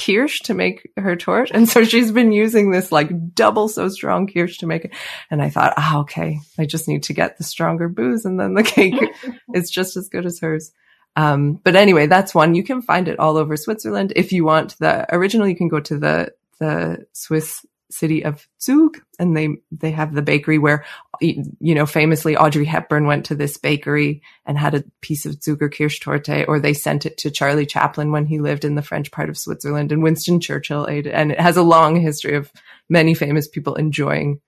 [0.05, 1.51] kirsch to make her torte.
[1.51, 4.91] And so she's been using this like double so strong kirsch to make it.
[5.29, 8.39] And I thought, ah, oh, okay, I just need to get the stronger booze and
[8.39, 9.01] then the cake
[9.53, 10.71] is just as good as hers.
[11.15, 12.55] Um, but anyway, that's one.
[12.55, 14.13] You can find it all over Switzerland.
[14.15, 18.97] If you want the original, you can go to the, the Swiss city of Zug
[19.19, 20.85] and they, they have the bakery where,
[21.19, 25.69] you know, famously Audrey Hepburn went to this bakery and had a piece of Zuger
[25.69, 29.29] Kirschtorte or they sent it to Charlie Chaplin when he lived in the French part
[29.29, 31.13] of Switzerland and Winston Churchill ate it.
[31.13, 32.51] And it has a long history of
[32.89, 34.41] many famous people enjoying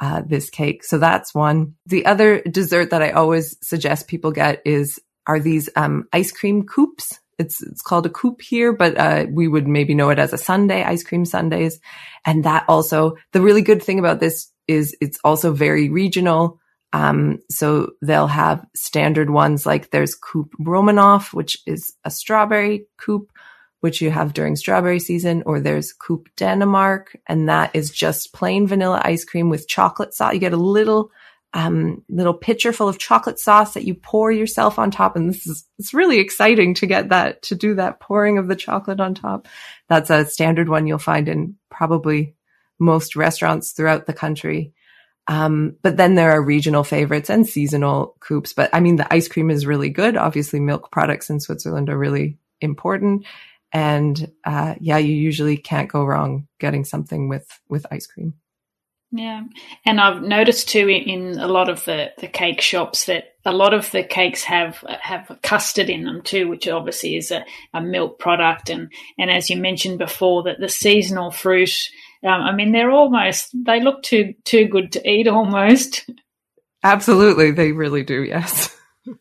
[0.00, 0.82] uh, this cake.
[0.84, 1.74] So that's one.
[1.86, 6.66] The other dessert that I always suggest people get is are these um, ice cream
[6.66, 7.20] coupes.
[7.40, 10.38] It's it's called a coupe here, but uh, we would maybe know it as a
[10.38, 11.80] sundae ice cream sundaes.
[12.24, 16.60] And that also the really good thing about this is it's also very regional.
[16.92, 23.30] Um, so they'll have standard ones like there's Coupe Romanoff, which is a strawberry coupe,
[23.80, 28.66] which you have during strawberry season, or there's Coupe Denmark, and that is just plain
[28.66, 30.34] vanilla ice cream with chocolate sauce.
[30.34, 31.10] You get a little
[31.52, 35.16] um, little pitcher full of chocolate sauce that you pour yourself on top.
[35.16, 38.56] And this is, it's really exciting to get that, to do that pouring of the
[38.56, 39.48] chocolate on top.
[39.88, 42.36] That's a standard one you'll find in probably
[42.78, 44.72] most restaurants throughout the country.
[45.26, 48.52] Um, but then there are regional favorites and seasonal coupes.
[48.52, 50.16] But I mean, the ice cream is really good.
[50.16, 53.26] Obviously, milk products in Switzerland are really important.
[53.72, 58.34] And, uh, yeah, you usually can't go wrong getting something with, with ice cream.
[59.12, 59.42] Yeah,
[59.84, 63.74] and I've noticed too in a lot of the, the cake shops that a lot
[63.74, 67.44] of the cakes have have custard in them too, which obviously is a,
[67.74, 68.70] a milk product.
[68.70, 71.90] And and as you mentioned before, that the seasonal fruit,
[72.22, 76.08] um, I mean, they're almost they look too too good to eat almost.
[76.84, 78.22] Absolutely, they really do.
[78.22, 78.76] Yes.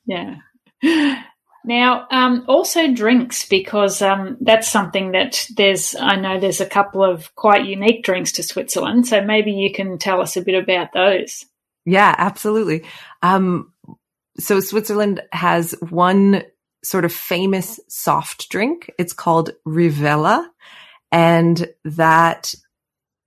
[0.05, 0.35] yeah.
[1.65, 7.03] Now, um, also drinks, because um, that's something that there's, I know there's a couple
[7.03, 9.07] of quite unique drinks to Switzerland.
[9.07, 11.45] So maybe you can tell us a bit about those.
[11.85, 12.85] Yeah, absolutely.
[13.21, 13.73] Um,
[14.37, 16.43] so Switzerland has one
[16.83, 18.91] sort of famous soft drink.
[18.97, 20.47] It's called Rivella.
[21.11, 22.53] And that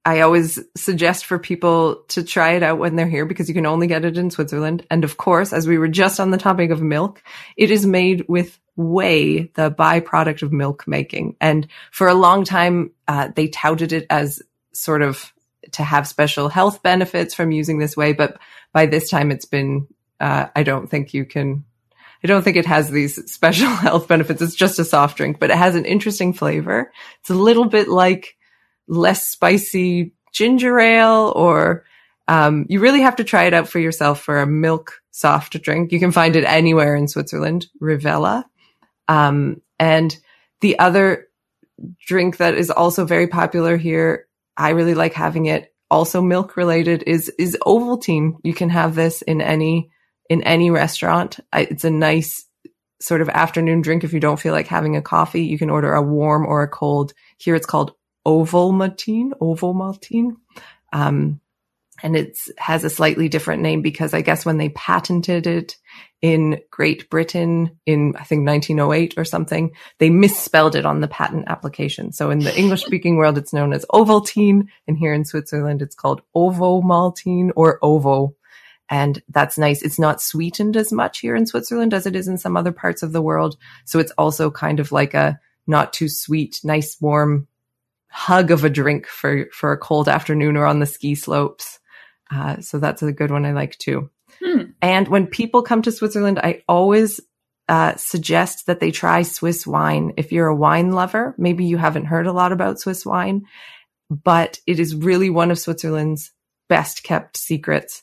[0.04, 3.66] I always suggest for people to try it out when they're here because you can
[3.66, 4.84] only get it in Switzerland.
[4.90, 7.22] And of course, as we were just on the topic of milk,
[7.56, 11.36] it is made with whey, the byproduct of milk making.
[11.40, 15.32] And for a long time, uh, they touted it as sort of
[15.72, 18.12] to have special health benefits from using this whey.
[18.12, 18.38] But
[18.72, 19.86] by this time, it's been,
[20.18, 21.64] uh, I don't think you can
[22.24, 24.40] I don't think it has these special health benefits.
[24.40, 26.92] It's just a soft drink, but it has an interesting flavor.
[27.20, 28.36] It's a little bit like
[28.88, 31.84] less spicy ginger ale or
[32.28, 35.92] um, you really have to try it out for yourself for a milk soft drink.
[35.92, 38.44] You can find it anywhere in Switzerland, Rivella.
[39.08, 40.16] Um, and
[40.60, 41.28] the other
[42.06, 47.02] drink that is also very popular here, I really like having it also milk related
[47.06, 48.36] is, is Ovaltine.
[48.44, 49.90] You can have this in any,
[50.30, 51.40] in any restaurant.
[51.52, 52.46] It's a nice
[53.00, 54.04] sort of afternoon drink.
[54.04, 56.68] If you don't feel like having a coffee, you can order a warm or a
[56.68, 57.12] cold.
[57.36, 57.92] Here it's called
[58.26, 60.36] Ovomaltine, Ovomaltine.
[60.92, 61.40] Um,
[62.02, 65.76] and it has a slightly different name because I guess when they patented it
[66.20, 71.44] in Great Britain in, I think 1908 or something, they misspelled it on the patent
[71.48, 72.12] application.
[72.12, 74.66] So in the English speaking world, it's known as Ovaltine.
[74.88, 78.34] And here in Switzerland, it's called Ovomaltine or Ovo.
[78.88, 79.82] And that's nice.
[79.82, 83.02] It's not sweetened as much here in Switzerland as it is in some other parts
[83.02, 83.56] of the world.
[83.84, 87.46] So it's also kind of like a not too sweet, nice, warm
[88.12, 91.80] hug of a drink for, for a cold afternoon or on the ski slopes.
[92.30, 94.10] Uh, so that's a good one I like too.
[94.42, 94.62] Hmm.
[94.80, 97.20] And when people come to Switzerland, I always
[97.68, 100.12] uh, suggest that they try Swiss wine.
[100.16, 103.46] If you're a wine lover, maybe you haven't heard a lot about Swiss wine,
[104.10, 106.32] but it is really one of Switzerland's
[106.68, 108.02] best kept secrets.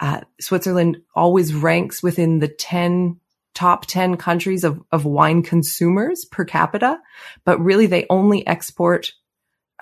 [0.00, 3.18] Uh, Switzerland always ranks within the 10
[3.54, 7.00] top 10 countries of, of wine consumers per capita,
[7.44, 9.12] but really they only export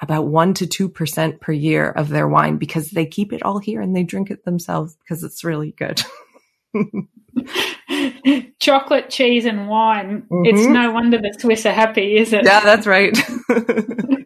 [0.01, 3.59] about one to two percent per year of their wine because they keep it all
[3.59, 6.03] here and they drink it themselves because it's really good.
[8.59, 10.23] Chocolate, cheese, and wine.
[10.31, 10.47] Mm-hmm.
[10.47, 12.45] It's no wonder the Swiss are happy, is it?
[12.45, 13.17] Yeah, that's right.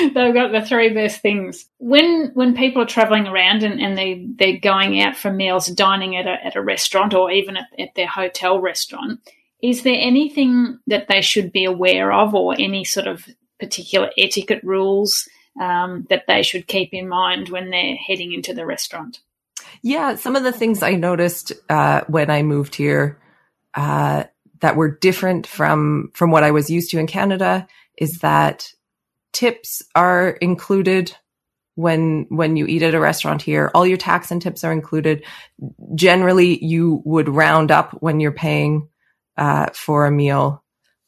[0.14, 1.66] They've got the three best things.
[1.78, 6.16] When when people are traveling around and, and they they're going out for meals, dining
[6.16, 9.20] at a at a restaurant or even at, at their hotel restaurant,
[9.62, 13.26] is there anything that they should be aware of or any sort of
[13.60, 15.28] particular etiquette rules
[15.60, 19.20] um, that they should keep in mind when they're heading into the restaurant?
[19.82, 23.18] Yeah, some of the things I noticed uh, when I moved here
[23.74, 24.24] uh,
[24.60, 28.72] that were different from from what I was used to in Canada is that
[29.32, 31.14] tips are included
[31.74, 33.70] when when you eat at a restaurant here.
[33.74, 35.24] All your tax and tips are included.
[35.94, 38.88] Generally, you would round up when you're paying
[39.36, 40.62] uh, for a meal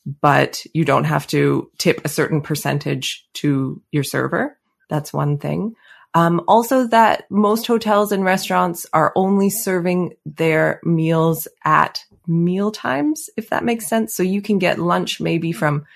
[0.04, 4.58] but you don't have to tip a certain percentage to your server.
[4.88, 5.74] That's one thing.
[6.14, 13.30] Um, also that most hotels and restaurants are only serving their meals at meal times,
[13.36, 14.14] if that makes sense.
[14.14, 15.86] So you can get lunch maybe from,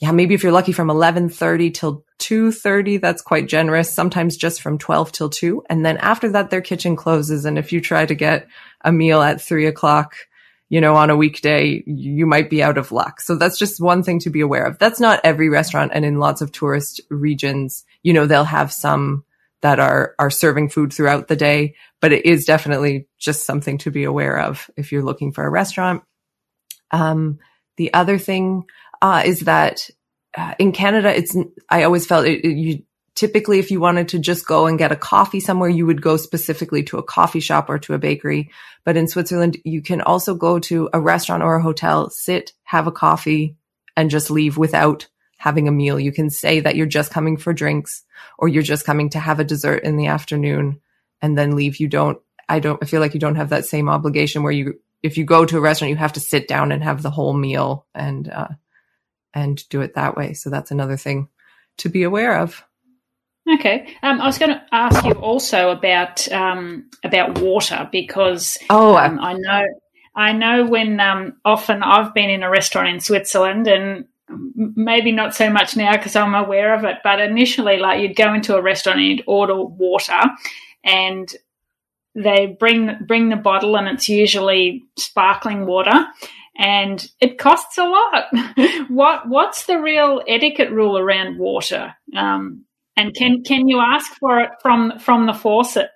[0.00, 3.92] yeah, maybe if you're lucky from 1130 till 2.30, that's quite generous.
[3.92, 5.62] Sometimes just from 12 till 2.
[5.70, 7.44] And then after that, their kitchen closes.
[7.44, 8.48] And if you try to get
[8.80, 10.16] a meal at three o'clock,
[10.72, 13.20] you know, on a weekday, you might be out of luck.
[13.20, 14.78] So that's just one thing to be aware of.
[14.78, 15.92] That's not every restaurant.
[15.94, 19.26] And in lots of tourist regions, you know, they'll have some
[19.60, 23.90] that are, are serving food throughout the day, but it is definitely just something to
[23.90, 26.04] be aware of if you're looking for a restaurant.
[26.90, 27.38] Um,
[27.76, 28.64] the other thing,
[29.02, 29.90] uh, is that
[30.38, 31.36] uh, in Canada, it's,
[31.68, 32.82] I always felt it, it, you,
[33.14, 36.16] typically if you wanted to just go and get a coffee somewhere, you would go
[36.16, 38.50] specifically to a coffee shop or to a bakery.
[38.84, 42.86] But in Switzerland, you can also go to a restaurant or a hotel, sit, have
[42.86, 43.56] a coffee
[43.96, 45.98] and just leave without having a meal.
[45.98, 48.04] You can say that you're just coming for drinks
[48.38, 50.80] or you're just coming to have a dessert in the afternoon
[51.20, 51.80] and then leave.
[51.80, 54.80] You don't, I don't, I feel like you don't have that same obligation where you,
[55.02, 57.32] if you go to a restaurant, you have to sit down and have the whole
[57.32, 58.48] meal and, uh,
[59.34, 60.34] and do it that way.
[60.34, 61.28] So that's another thing
[61.78, 62.64] to be aware of.
[63.48, 63.94] Okay.
[64.02, 69.18] Um, I was going to ask you also about um, about water because oh, um,
[69.18, 69.66] I know
[70.14, 74.04] I know when um, often I've been in a restaurant in Switzerland and
[74.54, 78.32] maybe not so much now because I'm aware of it, but initially, like you'd go
[78.32, 80.20] into a restaurant and you'd order water,
[80.84, 81.32] and
[82.14, 86.06] they bring bring the bottle and it's usually sparkling water
[86.56, 88.26] and it costs a lot.
[88.88, 91.94] what what's the real etiquette rule around water?
[92.16, 92.64] Um,
[92.96, 95.90] and can can you ask for it from from the faucet?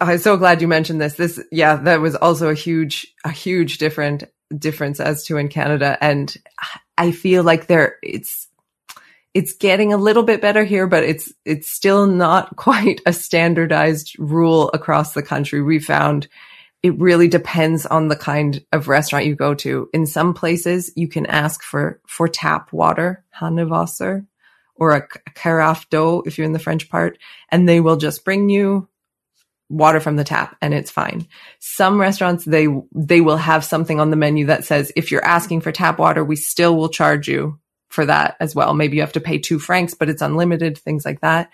[0.00, 1.14] Oh, I'm so glad you mentioned this.
[1.14, 4.24] This, yeah, that was also a huge, a huge different
[4.56, 5.96] difference as to in Canada.
[6.00, 6.34] And
[6.98, 8.48] I feel like there, it's,
[9.34, 14.18] it's getting a little bit better here, but it's, it's still not quite a standardized
[14.18, 15.62] rule across the country.
[15.62, 16.28] We found
[16.82, 19.88] it really depends on the kind of restaurant you go to.
[19.94, 24.26] In some places, you can ask for, for tap water, Hahnenwasser,
[24.76, 27.18] or a carafe d'eau if you're in the French part,
[27.50, 28.88] and they will just bring you
[29.70, 31.26] water from the tap and it's fine.
[31.58, 35.62] Some restaurants, they, they will have something on the menu that says, if you're asking
[35.62, 37.58] for tap water, we still will charge you
[37.88, 38.74] for that as well.
[38.74, 41.50] Maybe you have to pay two francs, but it's unlimited, things like that.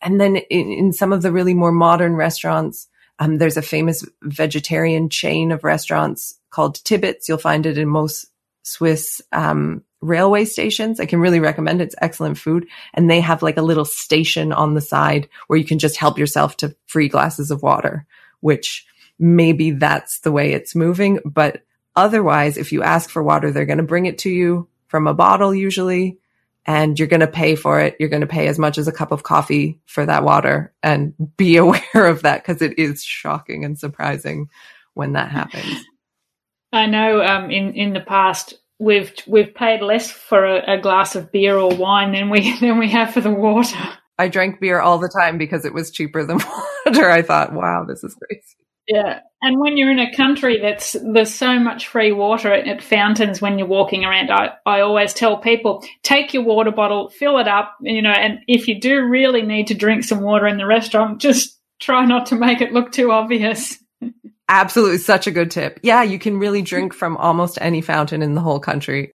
[0.00, 4.04] And then in, in some of the really more modern restaurants, um, there's a famous
[4.22, 7.28] vegetarian chain of restaurants called Tibits.
[7.28, 8.26] You'll find it in most
[8.64, 11.00] Swiss um, railway stations.
[11.00, 11.84] I can really recommend it.
[11.84, 12.66] It's excellent food.
[12.92, 16.18] And they have like a little station on the side where you can just help
[16.18, 18.04] yourself to free glasses of water,
[18.40, 18.86] which
[19.18, 21.20] maybe that's the way it's moving.
[21.24, 21.62] But
[21.96, 25.14] otherwise, if you ask for water, they're going to bring it to you from a
[25.14, 26.18] bottle usually.
[26.64, 27.96] And you're going to pay for it.
[27.98, 31.14] You're going to pay as much as a cup of coffee for that water and
[31.36, 34.48] be aware of that because it is shocking and surprising
[34.94, 35.84] when that happens.
[36.72, 41.14] I know um, in in the past we've we've paid less for a, a, glass
[41.14, 43.78] of beer or wine than we than we have for the water.
[44.18, 46.38] I drank beer all the time because it was cheaper than
[46.86, 47.10] water.
[47.10, 48.42] I thought, wow, this is crazy.
[48.88, 52.82] Yeah, and when you're in a country that's there's so much free water at, at,
[52.82, 57.38] fountains when you're walking around, I, I always tell people take your water bottle, fill
[57.38, 60.58] it up, you know, and if you do really need to drink some water in
[60.58, 63.78] the restaurant, just try not to make it look too obvious.
[64.48, 64.98] Absolutely.
[64.98, 65.80] Such a good tip.
[65.82, 69.12] Yeah, you can really drink from almost any fountain in the whole country.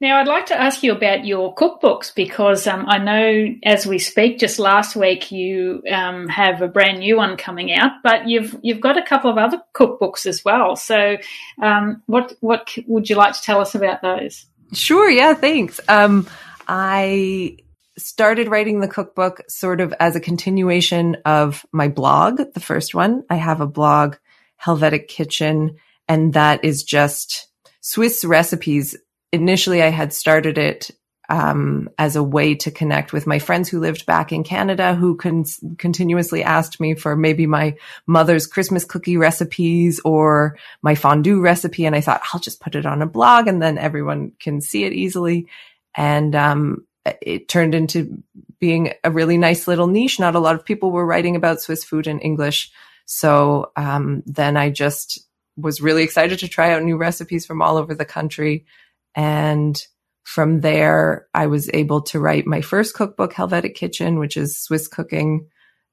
[0.00, 3.98] Now, I'd like to ask you about your cookbooks because um, I know as we
[3.98, 8.56] speak, just last week you um, have a brand new one coming out, but you've
[8.62, 10.76] you've got a couple of other cookbooks as well.
[10.76, 11.16] So,
[11.60, 14.46] um, what what would you like to tell us about those?
[14.72, 15.10] Sure.
[15.10, 15.34] Yeah.
[15.34, 15.80] Thanks.
[15.88, 16.28] Um,
[16.68, 17.56] I
[17.98, 22.40] started writing the cookbook sort of as a continuation of my blog.
[22.54, 24.16] The first one, I have a blog
[24.56, 25.76] Helvetic Kitchen.
[26.08, 27.48] And that is just
[27.80, 28.96] Swiss recipes.
[29.32, 30.90] Initially, I had started it
[31.30, 35.16] um, as a way to connect with my friends who lived back in Canada, who
[35.16, 35.44] con-
[35.76, 37.76] continuously asked me for maybe my
[38.06, 41.84] mother's Christmas cookie recipes or my fondue recipe.
[41.84, 44.84] And I thought, I'll just put it on a blog and then everyone can see
[44.84, 45.48] it easily.
[45.94, 48.22] And um, it turned into
[48.58, 50.20] being a really nice little niche.
[50.20, 52.70] Not a lot of people were writing about Swiss food in English.
[53.06, 55.20] So um, then I just
[55.56, 58.66] was really excited to try out new recipes from all over the country.
[59.14, 59.80] And
[60.24, 64.86] from there, I was able to write my first cookbook, Helvetic Kitchen, which is Swiss
[64.86, 65.48] cooking.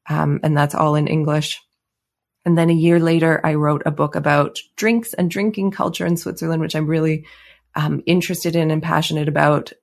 [0.10, 1.62] Um, and that's all in English.
[2.44, 6.18] And then a year later, I wrote a book about drinks and drinking culture in
[6.18, 7.26] Switzerland, which I'm really
[7.76, 9.74] um, interested in and passionate about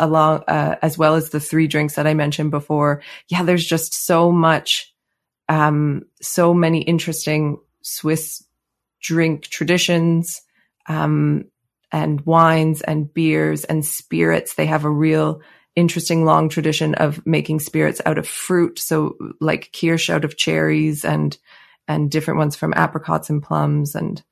[0.00, 3.02] along, uh, as well as the three drinks that I mentioned before.
[3.28, 4.92] Yeah, there's just so much
[5.48, 8.44] um, so many interesting Swiss
[9.00, 10.42] drink traditions,
[10.88, 11.44] um,
[11.92, 14.54] and wines and beers and spirits.
[14.54, 15.42] They have a real
[15.76, 18.78] interesting long tradition of making spirits out of fruit.
[18.78, 21.36] So like kirsch out of cherries and,
[21.88, 23.94] and different ones from apricots and plums.
[23.94, 24.22] And,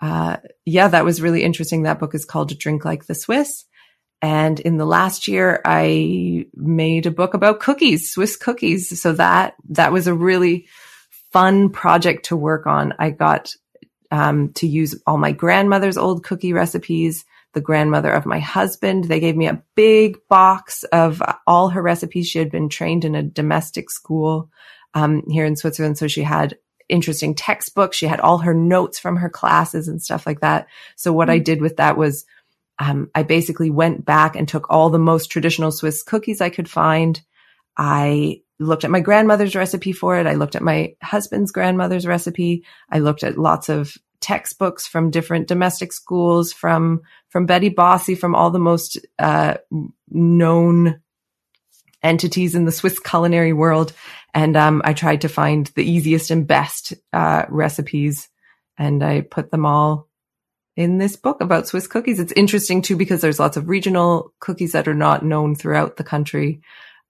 [0.00, 1.82] uh, yeah, that was really interesting.
[1.82, 3.64] That book is called Drink Like the Swiss.
[4.24, 8.98] And in the last year, I made a book about cookies, Swiss cookies.
[8.98, 10.66] So that, that was a really
[11.30, 12.94] fun project to work on.
[12.98, 13.52] I got
[14.10, 19.04] um, to use all my grandmother's old cookie recipes, the grandmother of my husband.
[19.04, 22.26] They gave me a big box of all her recipes.
[22.26, 24.48] She had been trained in a domestic school
[24.94, 25.98] um, here in Switzerland.
[25.98, 26.56] So she had
[26.88, 27.98] interesting textbooks.
[27.98, 30.66] She had all her notes from her classes and stuff like that.
[30.96, 31.34] So what mm-hmm.
[31.34, 32.24] I did with that was
[32.78, 36.68] um, I basically went back and took all the most traditional Swiss cookies I could
[36.68, 37.20] find.
[37.76, 40.26] I looked at my grandmother's recipe for it.
[40.26, 42.64] I looked at my husband's grandmother's recipe.
[42.90, 48.34] I looked at lots of textbooks from different domestic schools, from from Betty Bossi, from
[48.34, 49.54] all the most uh,
[50.08, 51.00] known
[52.02, 53.92] entities in the Swiss culinary world,
[54.32, 58.28] and um, I tried to find the easiest and best uh, recipes,
[58.78, 60.08] and I put them all
[60.76, 62.18] in this book about Swiss cookies.
[62.18, 66.04] It's interesting too because there's lots of regional cookies that are not known throughout the
[66.04, 66.60] country.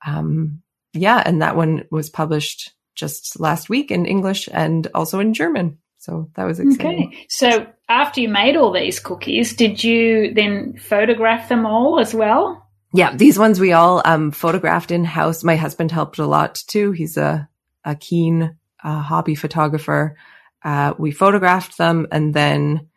[0.06, 0.62] Um,
[0.92, 5.78] yeah, and that one was published just last week in English and also in German.
[5.98, 7.08] So that was exciting.
[7.08, 7.26] Okay.
[7.30, 12.68] So after you made all these cookies, did you then photograph them all as well?
[12.92, 15.42] Yeah, these ones we all um, photographed in house.
[15.42, 16.92] My husband helped a lot too.
[16.92, 17.48] He's a,
[17.84, 20.16] a keen uh, hobby photographer.
[20.62, 22.88] Uh, we photographed them and then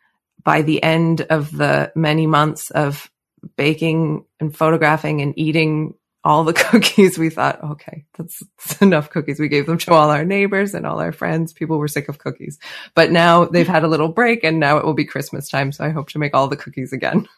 [0.48, 3.10] by the end of the many months of
[3.58, 5.92] baking and photographing and eating
[6.24, 9.38] all the cookies, we thought, okay, that's, that's, enough cookies.
[9.38, 11.52] We gave them to all our neighbors and all our friends.
[11.52, 12.58] People were sick of cookies,
[12.94, 15.70] but now they've had a little break and now it will be Christmas time.
[15.70, 17.28] So I hope to make all the cookies again.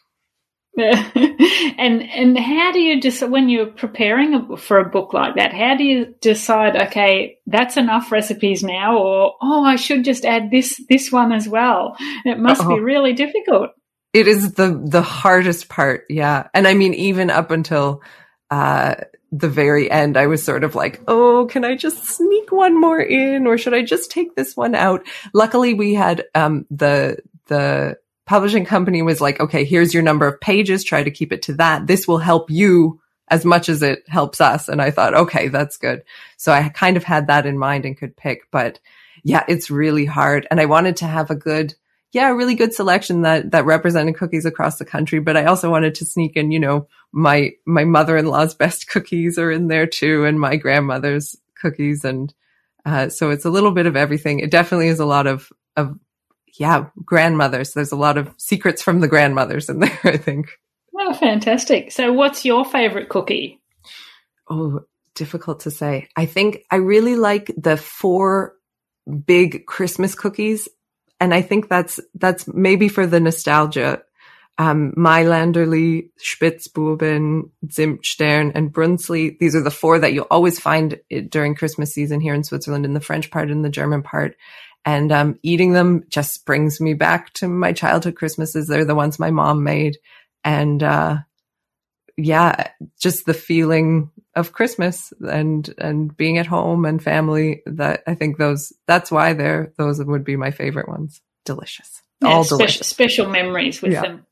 [0.77, 5.75] and and how do you just when you're preparing for a book like that how
[5.75, 10.81] do you decide okay that's enough recipes now or oh i should just add this
[10.89, 11.97] this one as well?
[12.25, 12.75] It must Uh-oh.
[12.75, 13.71] be really difficult.
[14.13, 16.47] It is the the hardest part yeah.
[16.53, 18.01] And i mean even up until
[18.49, 18.95] uh
[19.33, 22.99] the very end i was sort of like oh can i just sneak one more
[22.99, 25.05] in or should i just take this one out?
[25.33, 27.17] Luckily we had um the
[27.47, 30.83] the publishing company was like, okay, here's your number of pages.
[30.83, 31.87] Try to keep it to that.
[31.87, 33.01] This will help you
[33.31, 34.67] as much as it helps us.
[34.67, 36.03] And I thought, okay, that's good.
[36.37, 38.79] So I kind of had that in mind and could pick, but
[39.23, 40.45] yeah, it's really hard.
[40.51, 41.73] And I wanted to have a good,
[42.11, 45.19] yeah, a really good selection that, that represented cookies across the country.
[45.19, 49.51] But I also wanted to sneak in, you know, my, my mother-in-law's best cookies are
[49.51, 52.03] in there too and my grandmother's cookies.
[52.03, 52.33] And,
[52.85, 54.39] uh, so it's a little bit of everything.
[54.39, 55.97] It definitely is a lot of, of
[56.57, 57.73] yeah, grandmothers.
[57.73, 60.49] There's a lot of secrets from the grandmothers in there, I think.
[60.97, 61.91] Oh, fantastic.
[61.91, 63.59] So, what's your favorite cookie?
[64.49, 64.81] Oh,
[65.15, 66.09] difficult to say.
[66.15, 68.55] I think I really like the four
[69.25, 70.67] big Christmas cookies.
[71.19, 74.01] And I think that's, that's maybe for the nostalgia.
[74.57, 79.39] Um, Mailänderli, Spitzbuben, Zimtstern, and Brunsli.
[79.39, 80.99] These are the four that you'll always find
[81.29, 84.35] during Christmas season here in Switzerland in the French part and the German part
[84.85, 88.67] and um, eating them just brings me back to my childhood Christmases.
[88.67, 89.97] They're the ones my mom made,
[90.43, 91.17] and uh,
[92.17, 92.69] yeah,
[92.99, 97.61] just the feeling of Christmas and and being at home and family.
[97.65, 101.21] That I think those that's why they're those would be my favorite ones.
[101.45, 102.87] Delicious, yeah, all special, delicious.
[102.87, 104.01] Special memories with yeah.
[104.01, 104.25] them.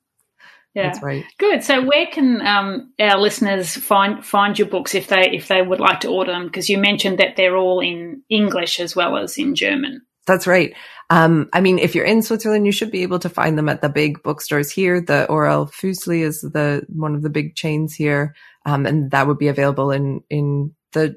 [0.75, 1.25] Yeah, that's right.
[1.39, 1.63] Good.
[1.63, 5.79] So, where can um, our listeners find find your books if they if they would
[5.79, 6.45] like to order them?
[6.45, 10.01] Because you mentioned that they're all in English as well as in German.
[10.27, 10.73] That's right.
[11.09, 13.81] Um, I mean, if you're in Switzerland, you should be able to find them at
[13.81, 15.01] the big bookstores here.
[15.01, 19.39] The Orell Füssli is the one of the big chains here, um, and that would
[19.39, 21.15] be available in in the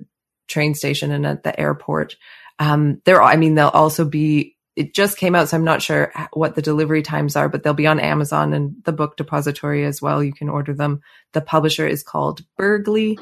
[0.48, 2.16] train station and at the airport.
[2.58, 4.56] Um, there, I mean, they'll also be.
[4.74, 7.74] It just came out, so I'm not sure what the delivery times are, but they'll
[7.74, 10.24] be on Amazon and the Book Depository as well.
[10.24, 11.02] You can order them.
[11.34, 13.18] The publisher is called Bergli,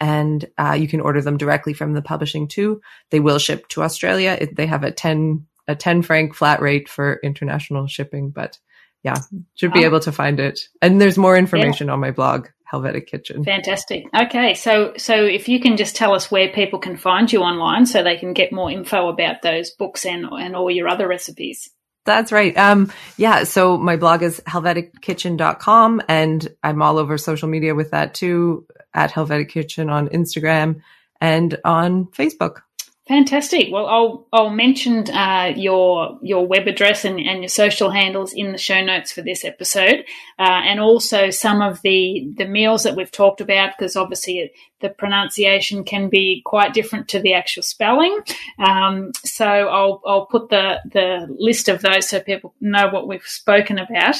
[0.00, 2.80] and uh, you can order them directly from the publishing too.
[3.10, 4.36] They will ship to Australia.
[4.40, 8.58] It, they have a 10, a 10 franc flat rate for international shipping, but
[9.02, 9.16] yeah,
[9.54, 9.86] should be oh.
[9.86, 10.60] able to find it.
[10.82, 11.94] And there's more information yeah.
[11.94, 13.44] on my blog, Helvetic Kitchen.
[13.44, 14.04] Fantastic.
[14.14, 14.54] Okay.
[14.54, 18.02] So, so if you can just tell us where people can find you online so
[18.02, 21.70] they can get more info about those books and, and all your other recipes.
[22.04, 22.56] That's right.
[22.56, 23.44] Um, yeah.
[23.44, 29.12] So my blog is helvetickitchen.com and I'm all over social media with that too at
[29.12, 30.80] Helvetic Kitchen on Instagram
[31.20, 32.62] and on Facebook.
[33.10, 33.68] Fantastic.
[33.72, 38.52] Well, I'll I'll mention uh, your your web address and, and your social handles in
[38.52, 40.04] the show notes for this episode,
[40.38, 44.90] uh, and also some of the the meals that we've talked about because obviously the
[44.90, 48.16] pronunciation can be quite different to the actual spelling.
[48.60, 53.26] Um, so I'll I'll put the the list of those so people know what we've
[53.26, 54.18] spoken about,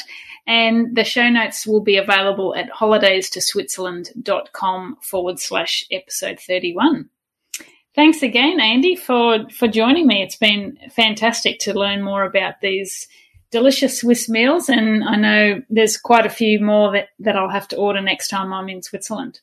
[0.48, 7.08] and the show notes will be available at holidays2switzerland.com forward slash episode thirty one.
[8.00, 10.22] Thanks again, Andie, for, for joining me.
[10.22, 13.06] It's been fantastic to learn more about these
[13.50, 17.68] delicious Swiss meals, and I know there's quite a few more that, that I'll have
[17.68, 19.40] to order next time I'm in Switzerland.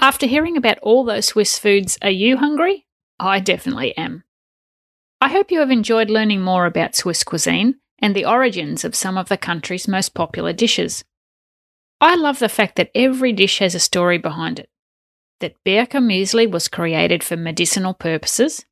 [0.00, 2.86] After hearing about all those Swiss foods, are you hungry?
[3.18, 4.22] I definitely am.
[5.20, 9.18] I hope you have enjoyed learning more about Swiss cuisine and the origins of some
[9.18, 11.02] of the country's most popular dishes.
[12.00, 14.68] I love the fact that every dish has a story behind it
[15.42, 18.64] that Bircher muesli was created for medicinal purposes,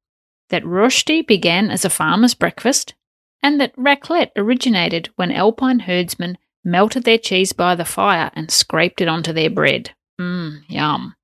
[0.48, 2.94] that Rösti began as a farmer's breakfast,
[3.42, 9.00] and that raclette originated when alpine herdsmen melted their cheese by the fire and scraped
[9.00, 9.90] it onto their bread.
[10.20, 11.14] Mmm, yum.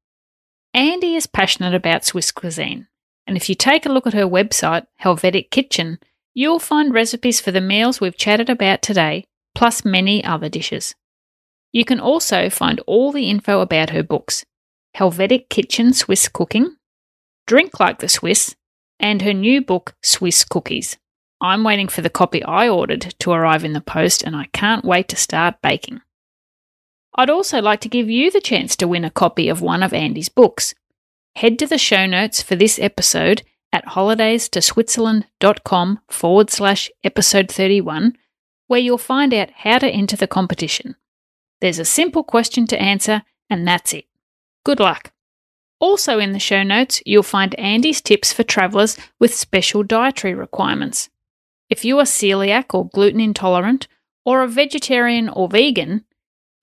[0.74, 2.88] Andie is passionate about Swiss cuisine,
[3.26, 5.98] and if you take a look at her website, Helvetic Kitchen,
[6.34, 9.24] you'll find recipes for the meals we've chatted about today,
[9.54, 10.94] plus many other dishes.
[11.72, 14.44] You can also find all the info about her books,
[14.96, 16.76] Helvetic Kitchen Swiss Cooking,
[17.46, 18.56] Drink Like the Swiss,
[18.98, 20.96] and her new book, Swiss Cookies.
[21.38, 24.86] I'm waiting for the copy I ordered to arrive in the post, and I can't
[24.86, 26.00] wait to start baking.
[27.14, 29.92] I'd also like to give you the chance to win a copy of one of
[29.92, 30.74] Andie's books.
[31.34, 33.42] Head to the show notes for this episode
[33.74, 38.16] at holidays2switzerland.com forward slash episode 31,
[38.66, 40.96] where you'll find out how to enter the competition.
[41.60, 44.06] There's a simple question to answer, and that's it.
[44.66, 45.12] Good luck.
[45.78, 51.08] Also, in the show notes, you'll find Andie's tips for travellers with special dietary requirements.
[51.70, 53.86] If you are celiac or gluten intolerant,
[54.24, 56.04] or a vegetarian or vegan,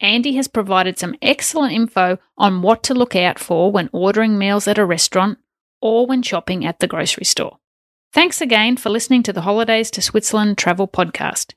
[0.01, 4.67] Andy has provided some excellent info on what to look out for when ordering meals
[4.67, 5.37] at a restaurant
[5.81, 7.59] or when shopping at the grocery store.
[8.11, 11.53] Thanks again for listening to the Holidays to Switzerland Travel Podcast.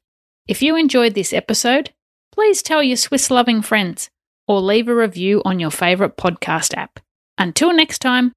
[0.47, 1.91] If you enjoyed this episode,
[2.31, 4.11] please tell your Swiss loving friends
[4.47, 7.01] or leave a review on your favourite podcast app.
[7.39, 8.33] Until next time,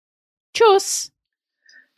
[0.53, 1.09] tschüss!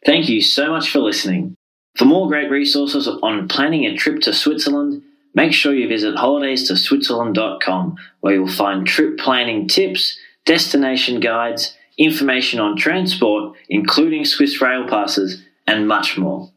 [0.06, 1.56] Thank you so much for listening.
[1.98, 5.04] For more great resources on planning a trip to Switzerland,
[5.36, 12.78] make sure you visit holidaystoSwitzerland.com where you'll find trip planning tips, destination guides, information on
[12.78, 16.52] transport, including Swiss rail passes, and much more.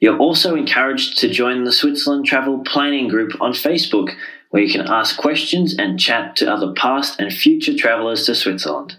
[0.00, 4.14] You're also encouraged to join the Switzerland Travel Planning Group on Facebook,
[4.56, 8.96] where you can ask questions and chat to other past and future travellers to Switzerland.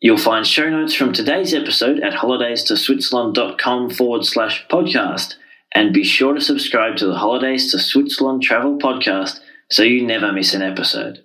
[0.00, 5.34] You'll find show notes from today's episode at holidaystoSwitzerland.com forward slash podcast,
[5.74, 9.40] and be sure to subscribe to the Holidays to Switzerland Travel podcast
[9.70, 11.22] so you never miss an episode.